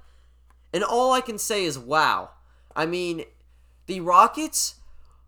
And 0.72 0.82
all 0.82 1.12
I 1.12 1.20
can 1.20 1.36
say 1.36 1.66
is, 1.66 1.78
wow. 1.78 2.30
I 2.78 2.86
mean, 2.86 3.24
the 3.86 3.98
Rockets 3.98 4.76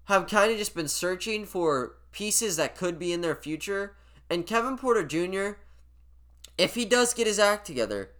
have 0.05 0.29
kind 0.29 0.53
of 0.53 0.59
just 0.59 0.73
been 0.73 0.87
searching 0.87 1.45
for 1.45 1.97
pieces 2.13 2.57
that 2.57 2.77
could 2.77 2.97
be 2.97 3.13
in 3.13 3.23
their 3.23 3.35
future. 3.35 3.97
And 4.31 4.47
Kevin 4.47 4.79
Porter 4.79 5.05
Jr., 5.05 5.59
if 6.57 6.77
he 6.77 6.85
does 6.85 7.13
get 7.13 7.27
his 7.27 7.41
act 7.41 7.67
together, 7.67 8.11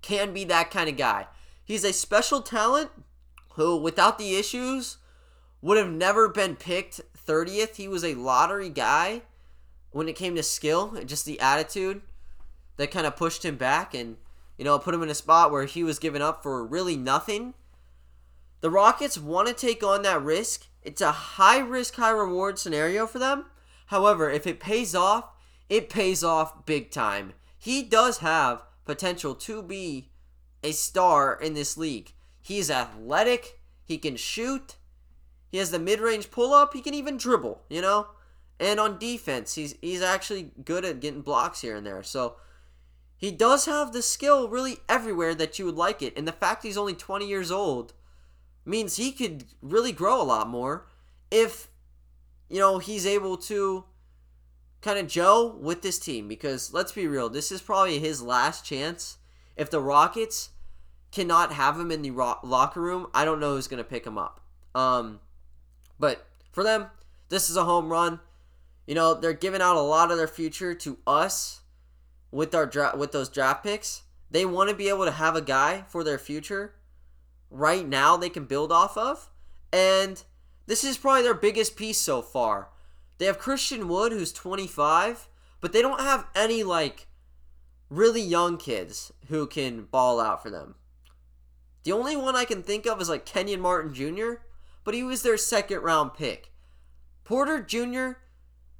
can 0.00 0.32
be 0.32 0.44
that 0.44 0.70
kind 0.70 0.88
of 0.88 0.96
guy. 0.96 1.26
He's 1.62 1.84
a 1.84 1.92
special 1.92 2.40
talent 2.40 2.90
who, 3.56 3.76
without 3.76 4.18
the 4.18 4.34
issues, 4.34 4.96
would 5.60 5.76
have 5.76 5.90
never 5.90 6.28
been 6.28 6.56
picked 6.56 7.02
30th. 7.26 7.76
He 7.76 7.86
was 7.86 8.02
a 8.02 8.14
lottery 8.14 8.70
guy 8.70 9.22
when 9.90 10.08
it 10.08 10.16
came 10.16 10.36
to 10.36 10.42
skill 10.42 10.94
and 10.94 11.06
just 11.06 11.26
the 11.26 11.38
attitude 11.38 12.00
that 12.78 12.90
kind 12.90 13.06
of 13.06 13.14
pushed 13.14 13.44
him 13.44 13.56
back 13.56 13.92
and, 13.92 14.16
you 14.56 14.64
know, 14.64 14.78
put 14.78 14.94
him 14.94 15.02
in 15.02 15.10
a 15.10 15.14
spot 15.14 15.52
where 15.52 15.66
he 15.66 15.84
was 15.84 15.98
giving 15.98 16.22
up 16.22 16.42
for 16.42 16.64
really 16.64 16.96
nothing. 16.96 17.52
The 18.64 18.70
Rockets 18.70 19.18
want 19.18 19.46
to 19.46 19.52
take 19.52 19.82
on 19.82 20.00
that 20.04 20.22
risk. 20.22 20.68
It's 20.82 21.02
a 21.02 21.12
high 21.12 21.58
risk, 21.58 21.96
high 21.96 22.08
reward 22.08 22.58
scenario 22.58 23.06
for 23.06 23.18
them. 23.18 23.44
However, 23.88 24.30
if 24.30 24.46
it 24.46 24.58
pays 24.58 24.94
off, 24.94 25.34
it 25.68 25.90
pays 25.90 26.24
off 26.24 26.64
big 26.64 26.90
time. 26.90 27.34
he 27.58 27.82
does 27.82 28.18
have 28.20 28.62
potential 28.86 29.34
to 29.34 29.62
be 29.62 30.12
a 30.62 30.72
star 30.72 31.38
in 31.38 31.52
this 31.52 31.76
league. 31.76 32.14
He's 32.40 32.70
athletic, 32.70 33.60
he 33.84 33.98
can 33.98 34.16
shoot, 34.16 34.76
he 35.50 35.58
has 35.58 35.70
the 35.70 35.78
mid-range 35.78 36.30
pull-up, 36.30 36.72
he 36.72 36.80
can 36.80 36.94
even 36.94 37.18
dribble, 37.18 37.60
you 37.68 37.82
know? 37.82 38.06
And 38.58 38.80
on 38.80 38.98
defense, 38.98 39.56
he's 39.56 39.74
he's 39.82 40.00
actually 40.00 40.52
good 40.64 40.86
at 40.86 41.00
getting 41.00 41.20
blocks 41.20 41.60
here 41.60 41.76
and 41.76 41.86
there. 41.86 42.02
So 42.02 42.36
he 43.14 43.30
does 43.30 43.66
have 43.66 43.92
the 43.92 44.00
skill 44.00 44.48
really 44.48 44.78
everywhere 44.88 45.34
that 45.34 45.58
you 45.58 45.66
would 45.66 45.76
like 45.76 46.00
it. 46.00 46.16
And 46.16 46.26
the 46.26 46.32
fact 46.32 46.62
he's 46.62 46.78
only 46.78 46.94
20 46.94 47.28
years 47.28 47.50
old 47.50 47.92
means 48.64 48.96
he 48.96 49.12
could 49.12 49.44
really 49.60 49.92
grow 49.92 50.20
a 50.20 50.24
lot 50.24 50.48
more 50.48 50.86
if 51.30 51.68
you 52.48 52.58
know 52.58 52.78
he's 52.78 53.06
able 53.06 53.36
to 53.36 53.84
kind 54.84 54.98
of 54.98 55.08
gel 55.08 55.50
with 55.50 55.80
this 55.80 55.98
team 55.98 56.28
because 56.28 56.72
let's 56.72 56.92
be 56.92 57.06
real, 57.06 57.28
this 57.28 57.50
is 57.50 57.62
probably 57.62 57.98
his 57.98 58.22
last 58.22 58.64
chance. 58.64 59.16
If 59.56 59.70
the 59.70 59.80
Rockets 59.80 60.50
cannot 61.10 61.52
have 61.52 61.80
him 61.80 61.90
in 61.90 62.02
the 62.02 62.10
ro- 62.10 62.38
locker 62.42 62.80
room, 62.80 63.06
I 63.14 63.24
don't 63.24 63.40
know 63.40 63.54
who's 63.54 63.66
going 63.66 63.82
to 63.82 63.88
pick 63.88 64.06
him 64.06 64.18
up. 64.18 64.40
Um, 64.74 65.20
but 65.98 66.26
for 66.52 66.62
them, 66.62 66.86
this 67.30 67.48
is 67.48 67.56
a 67.56 67.64
home 67.64 67.88
run. 67.88 68.20
You 68.86 68.94
know, 68.94 69.14
they're 69.14 69.32
giving 69.32 69.62
out 69.62 69.76
a 69.76 69.80
lot 69.80 70.10
of 70.10 70.18
their 70.18 70.28
future 70.28 70.74
to 70.74 70.98
us 71.06 71.62
with 72.30 72.54
our 72.54 72.66
dra- 72.66 72.94
with 72.96 73.12
those 73.12 73.30
draft 73.30 73.62
picks. 73.62 74.02
They 74.30 74.44
want 74.44 74.68
to 74.68 74.76
be 74.76 74.88
able 74.88 75.06
to 75.06 75.12
have 75.12 75.34
a 75.34 75.40
guy 75.40 75.84
for 75.88 76.04
their 76.04 76.18
future 76.18 76.74
right 77.50 77.86
now 77.86 78.16
they 78.16 78.28
can 78.28 78.44
build 78.44 78.72
off 78.72 78.96
of. 78.96 79.30
And 79.72 80.22
this 80.66 80.84
is 80.84 80.96
probably 80.96 81.22
their 81.22 81.34
biggest 81.34 81.76
piece 81.76 82.00
so 82.00 82.22
far. 82.22 82.70
They 83.18 83.26
have 83.26 83.38
Christian 83.38 83.88
Wood, 83.88 84.12
who's 84.12 84.32
25, 84.32 85.28
but 85.60 85.72
they 85.72 85.82
don't 85.82 86.00
have 86.00 86.26
any, 86.34 86.62
like, 86.62 87.06
really 87.88 88.20
young 88.20 88.56
kids 88.56 89.12
who 89.28 89.46
can 89.46 89.84
ball 89.84 90.20
out 90.20 90.42
for 90.42 90.50
them. 90.50 90.74
The 91.84 91.92
only 91.92 92.16
one 92.16 92.34
I 92.34 92.44
can 92.44 92.62
think 92.62 92.86
of 92.86 93.00
is, 93.00 93.08
like, 93.08 93.26
Kenyon 93.26 93.60
Martin 93.60 93.94
Jr., 93.94 94.34
but 94.84 94.94
he 94.94 95.02
was 95.02 95.22
their 95.22 95.36
second 95.36 95.80
round 95.80 96.14
pick. 96.14 96.52
Porter 97.24 97.62
Jr. 97.62 98.18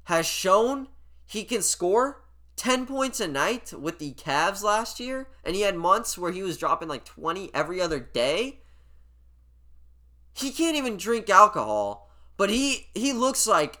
has 0.03 0.25
shown 0.25 0.87
he 1.25 1.43
can 1.43 1.61
score 1.61 2.24
10 2.55 2.85
points 2.85 3.19
a 3.19 3.27
night 3.27 3.73
with 3.73 3.99
the 3.99 4.13
Cavs 4.13 4.63
last 4.63 4.99
year, 4.99 5.27
and 5.43 5.55
he 5.55 5.61
had 5.61 5.75
months 5.75 6.17
where 6.17 6.31
he 6.31 6.41
was 6.41 6.57
dropping 6.57 6.87
like 6.87 7.03
20 7.03 7.51
every 7.53 7.81
other 7.81 7.99
day. 7.99 8.61
He 10.33 10.51
can't 10.51 10.77
even 10.77 10.97
drink 10.97 11.29
alcohol, 11.29 12.09
but 12.37 12.49
he 12.49 12.87
he 12.93 13.13
looks 13.13 13.47
like 13.47 13.79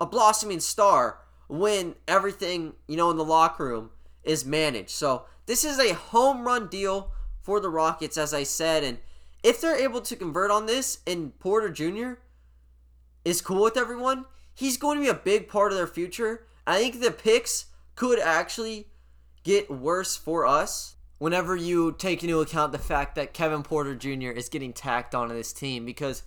a 0.00 0.06
blossoming 0.06 0.60
star 0.60 1.20
when 1.48 1.94
everything, 2.08 2.74
you 2.88 2.96
know, 2.96 3.10
in 3.10 3.16
the 3.16 3.24
locker 3.24 3.64
room 3.64 3.90
is 4.22 4.44
managed. 4.44 4.90
So, 4.90 5.26
this 5.46 5.64
is 5.64 5.78
a 5.78 5.94
home 5.94 6.46
run 6.46 6.68
deal 6.68 7.12
for 7.40 7.60
the 7.60 7.70
Rockets 7.70 8.16
as 8.16 8.32
I 8.32 8.42
said, 8.42 8.82
and 8.82 8.98
if 9.42 9.60
they're 9.60 9.76
able 9.76 10.00
to 10.00 10.16
convert 10.16 10.50
on 10.50 10.66
this 10.66 10.98
and 11.06 11.38
Porter 11.38 11.68
Jr. 11.68 12.14
is 13.24 13.42
cool 13.42 13.62
with 13.62 13.76
everyone, 13.76 14.24
he's 14.54 14.78
going 14.78 14.98
to 14.98 15.04
be 15.04 15.10
a 15.10 15.14
big 15.14 15.48
part 15.48 15.70
of 15.70 15.76
their 15.76 15.86
future. 15.86 16.46
I 16.66 16.78
think 16.78 17.00
the 17.00 17.10
picks 17.10 17.66
could 17.94 18.18
actually 18.18 18.88
get 19.42 19.70
worse 19.70 20.16
for 20.16 20.46
us 20.46 20.96
whenever 21.18 21.54
you 21.54 21.92
take 21.92 22.22
into 22.22 22.40
account 22.40 22.72
the 22.72 22.78
fact 22.78 23.14
that 23.14 23.34
Kevin 23.34 23.62
Porter 23.62 23.94
Jr. 23.94 24.30
is 24.30 24.48
getting 24.48 24.72
tacked 24.72 25.14
onto 25.14 25.34
this 25.34 25.52
team 25.52 25.84
because 25.84 26.22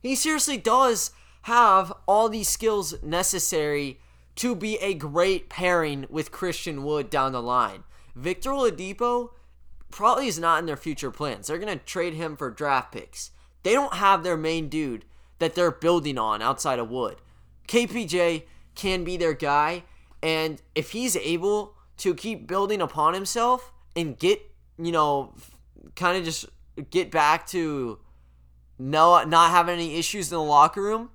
he 0.00 0.14
seriously 0.14 0.56
does 0.56 1.12
have 1.42 1.92
all 2.06 2.28
these 2.28 2.48
skills 2.48 2.94
necessary 3.02 3.98
to 4.36 4.54
be 4.54 4.76
a 4.76 4.94
great 4.94 5.48
pairing 5.48 6.06
with 6.08 6.32
Christian 6.32 6.84
Wood 6.84 7.10
down 7.10 7.32
the 7.32 7.42
line. 7.42 7.84
Victor 8.14 8.50
Oladipo 8.50 9.30
probably 9.90 10.26
is 10.26 10.38
not 10.38 10.60
in 10.60 10.66
their 10.66 10.76
future 10.76 11.10
plans. 11.10 11.46
They're 11.46 11.58
going 11.58 11.78
to 11.78 11.84
trade 11.84 12.14
him 12.14 12.36
for 12.36 12.50
draft 12.50 12.92
picks. 12.92 13.30
They 13.62 13.72
don't 13.72 13.94
have 13.94 14.22
their 14.22 14.36
main 14.36 14.68
dude 14.68 15.04
that 15.38 15.54
they're 15.54 15.70
building 15.70 16.18
on 16.18 16.40
outside 16.42 16.78
of 16.78 16.90
Wood. 16.90 17.16
KPJ 17.68 18.44
can 18.74 19.04
be 19.04 19.16
their 19.16 19.34
guy, 19.34 19.84
and 20.22 20.62
if 20.74 20.92
he's 20.92 21.16
able 21.16 21.74
to 21.98 22.14
keep 22.14 22.46
building 22.46 22.80
upon 22.80 23.14
himself 23.14 23.72
and 23.94 24.18
get, 24.18 24.40
you 24.78 24.92
know, 24.92 25.34
kind 25.94 26.16
of 26.16 26.24
just 26.24 26.46
get 26.90 27.10
back 27.10 27.46
to 27.48 27.98
no 28.78 29.22
not 29.24 29.50
having 29.50 29.74
any 29.74 29.96
issues 29.96 30.32
in 30.32 30.38
the 30.38 30.42
locker 30.42 30.82
room, 30.82 31.10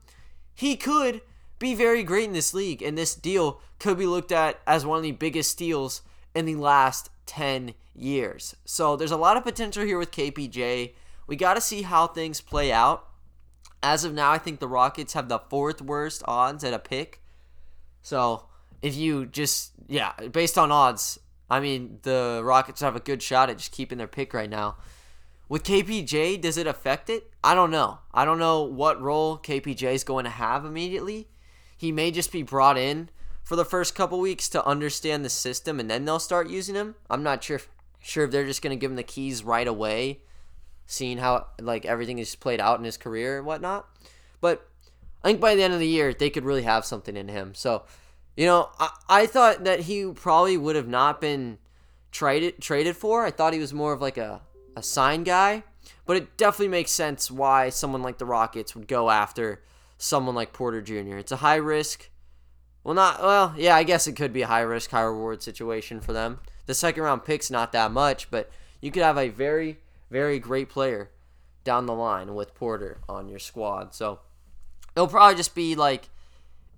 he 0.53 0.75
could 0.75 1.21
be 1.59 1.73
very 1.73 2.03
great 2.03 2.25
in 2.25 2.33
this 2.33 2.53
league, 2.53 2.81
and 2.81 2.97
this 2.97 3.15
deal 3.15 3.61
could 3.79 3.97
be 3.97 4.05
looked 4.05 4.31
at 4.31 4.59
as 4.67 4.85
one 4.85 4.97
of 4.97 5.03
the 5.03 5.11
biggest 5.11 5.51
steals 5.51 6.01
in 6.35 6.45
the 6.45 6.55
last 6.55 7.09
10 7.25 7.73
years. 7.95 8.55
So 8.65 8.95
there's 8.95 9.11
a 9.11 9.17
lot 9.17 9.37
of 9.37 9.43
potential 9.43 9.83
here 9.83 9.97
with 9.97 10.11
KPJ. 10.11 10.93
We 11.25 11.35
got 11.35 11.55
to 11.55 11.61
see 11.61 11.81
how 11.81 12.07
things 12.07 12.41
play 12.41 12.71
out. 12.71 13.07
As 13.83 14.03
of 14.03 14.13
now, 14.13 14.31
I 14.31 14.37
think 14.37 14.59
the 14.59 14.67
Rockets 14.67 15.13
have 15.13 15.29
the 15.29 15.39
fourth 15.39 15.81
worst 15.81 16.23
odds 16.27 16.63
at 16.63 16.73
a 16.73 16.79
pick. 16.79 17.21
So 18.07 18.45
if 18.81 18.95
you 18.95 19.25
just, 19.25 19.73
yeah, 19.89 20.13
based 20.31 20.57
on 20.57 20.71
odds, 20.71 21.19
I 21.49 21.59
mean, 21.59 21.99
the 22.03 22.39
Rockets 22.41 22.79
have 22.79 22.95
a 22.95 23.01
good 23.01 23.21
shot 23.21 23.49
at 23.49 23.57
just 23.57 23.73
keeping 23.73 23.97
their 23.97 24.07
pick 24.07 24.33
right 24.33 24.49
now. 24.49 24.77
With 25.49 25.65
KPJ, 25.65 26.39
does 26.39 26.57
it 26.57 26.67
affect 26.67 27.09
it? 27.09 27.29
I 27.43 27.53
don't 27.53 27.69
know. 27.69 27.99
I 28.13 28.23
don't 28.23 28.39
know 28.39 28.63
what 28.63 29.01
role 29.01 29.37
KPJ 29.37 29.93
is 29.93 30.05
going 30.05 30.23
to 30.23 30.29
have 30.29 30.63
immediately. 30.63 31.27
He 31.75 31.91
may 31.91 32.11
just 32.11 32.31
be 32.31 32.43
brought 32.43 32.77
in 32.77 33.09
for 33.43 33.57
the 33.57 33.65
first 33.65 33.93
couple 33.93 34.21
weeks 34.21 34.47
to 34.49 34.65
understand 34.65 35.25
the 35.25 35.29
system 35.29 35.77
and 35.77 35.91
then 35.91 36.05
they'll 36.05 36.17
start 36.17 36.49
using 36.49 36.75
him. 36.75 36.95
I'm 37.09 37.23
not 37.23 37.43
sure 37.43 37.57
if, 37.57 37.69
sure 37.99 38.23
if 38.23 38.31
they're 38.31 38.45
just 38.45 38.61
going 38.61 38.77
to 38.77 38.79
give 38.79 38.91
him 38.91 38.95
the 38.95 39.03
keys 39.03 39.43
right 39.43 39.67
away, 39.67 40.21
seeing 40.85 41.17
how 41.17 41.47
like 41.59 41.85
everything 41.85 42.19
is 42.19 42.35
played 42.35 42.61
out 42.61 42.79
in 42.79 42.85
his 42.85 42.95
career 42.95 43.37
and 43.37 43.45
whatnot. 43.45 43.85
But 44.39 44.65
I 45.23 45.29
think 45.29 45.41
by 45.41 45.55
the 45.55 45.63
end 45.63 45.73
of 45.73 45.79
the 45.79 45.87
year, 45.87 46.13
they 46.13 46.29
could 46.29 46.45
really 46.45 46.63
have 46.63 46.85
something 46.85 47.17
in 47.17 47.27
him. 47.27 47.53
So, 47.55 47.83
you 48.35 48.45
know, 48.45 48.69
I, 48.79 48.89
I 49.09 49.25
thought 49.25 49.63
that 49.63 49.81
he 49.81 50.11
probably 50.11 50.57
would 50.57 50.75
have 50.75 50.87
not 50.87 51.19
been 51.19 51.57
traded 52.11 52.61
traded 52.61 52.95
for. 52.95 53.25
I 53.25 53.31
thought 53.31 53.53
he 53.53 53.59
was 53.59 53.73
more 53.73 53.93
of 53.93 54.01
like 54.01 54.17
a 54.17 54.41
a 54.75 54.83
sign 54.83 55.23
guy, 55.23 55.63
but 56.05 56.17
it 56.17 56.37
definitely 56.37 56.67
makes 56.67 56.91
sense 56.91 57.31
why 57.31 57.69
someone 57.69 58.03
like 58.03 58.19
the 58.19 58.25
Rockets 58.25 58.75
would 58.75 58.87
go 58.87 59.09
after 59.09 59.63
someone 59.97 60.35
like 60.35 60.53
Porter 60.53 60.81
Jr. 60.81 61.17
It's 61.17 61.31
a 61.31 61.37
high 61.37 61.55
risk. 61.55 62.09
Well, 62.83 62.93
not 62.93 63.21
well, 63.21 63.53
yeah. 63.57 63.75
I 63.75 63.83
guess 63.83 64.07
it 64.07 64.13
could 64.13 64.31
be 64.31 64.43
a 64.43 64.47
high 64.47 64.61
risk, 64.61 64.91
high 64.91 65.01
reward 65.01 65.41
situation 65.41 65.99
for 65.99 66.13
them. 66.13 66.39
The 66.67 66.73
second 66.73 67.03
round 67.03 67.25
pick's 67.25 67.51
not 67.51 67.71
that 67.71 67.91
much, 67.91 68.29
but 68.29 68.49
you 68.81 68.91
could 68.91 69.03
have 69.03 69.17
a 69.17 69.29
very, 69.29 69.79
very 70.09 70.39
great 70.39 70.69
player 70.69 71.09
down 71.63 71.85
the 71.85 71.93
line 71.93 72.33
with 72.33 72.55
Porter 72.55 72.99
on 73.09 73.27
your 73.27 73.39
squad. 73.39 73.93
So 73.93 74.19
it'll 74.97 75.07
probably 75.07 75.37
just 75.37 75.53
be 75.53 75.75
like 75.75 76.09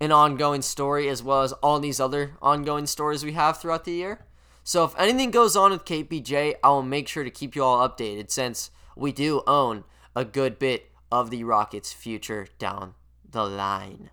an 0.02 0.12
ongoing 0.12 0.62
story 0.62 1.08
as 1.08 1.24
well 1.24 1.42
as 1.42 1.54
all 1.54 1.80
these 1.80 2.02
other 2.02 2.34
ongoing 2.42 2.86
stories 2.86 3.24
we 3.24 3.32
have 3.32 3.58
throughout 3.58 3.86
the 3.86 3.94
year. 3.94 4.26
So 4.66 4.84
if 4.84 4.94
anything 5.00 5.32
goes 5.32 5.56
on 5.56 5.72
with 5.72 5.86
KPJ, 5.86 6.56
I 6.62 6.70
will 6.70 6.84
make 6.84 7.08
sure 7.08 7.24
to 7.24 7.32
keep 7.32 7.56
you 7.56 7.64
all 7.64 7.88
updated 7.88 8.30
since 8.30 8.72
we 8.94 9.14
do 9.14 9.42
own 9.48 9.86
a 10.18 10.26
good 10.26 10.60
bit 10.60 10.92
of 11.10 11.30
the 11.30 11.46
Rockets' 11.46 11.94
future 11.94 12.48
down 12.60 12.94
the 13.28 13.46
line. 13.46 14.10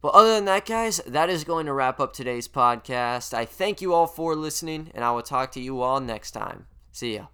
But 0.00 0.14
other 0.14 0.34
than 0.34 0.46
that, 0.46 0.64
guys, 0.64 1.02
that 1.06 1.28
is 1.28 1.44
going 1.44 1.66
to 1.66 1.74
wrap 1.74 2.00
up 2.00 2.14
today's 2.14 2.48
podcast. 2.48 3.34
I 3.34 3.44
thank 3.44 3.82
you 3.82 3.92
all 3.92 4.06
for 4.06 4.34
listening, 4.34 4.90
and 4.94 5.04
I 5.04 5.10
will 5.12 5.22
talk 5.22 5.52
to 5.52 5.60
you 5.60 5.82
all 5.82 6.00
next 6.00 6.30
time. 6.30 6.66
See 6.90 7.16
ya. 7.16 7.26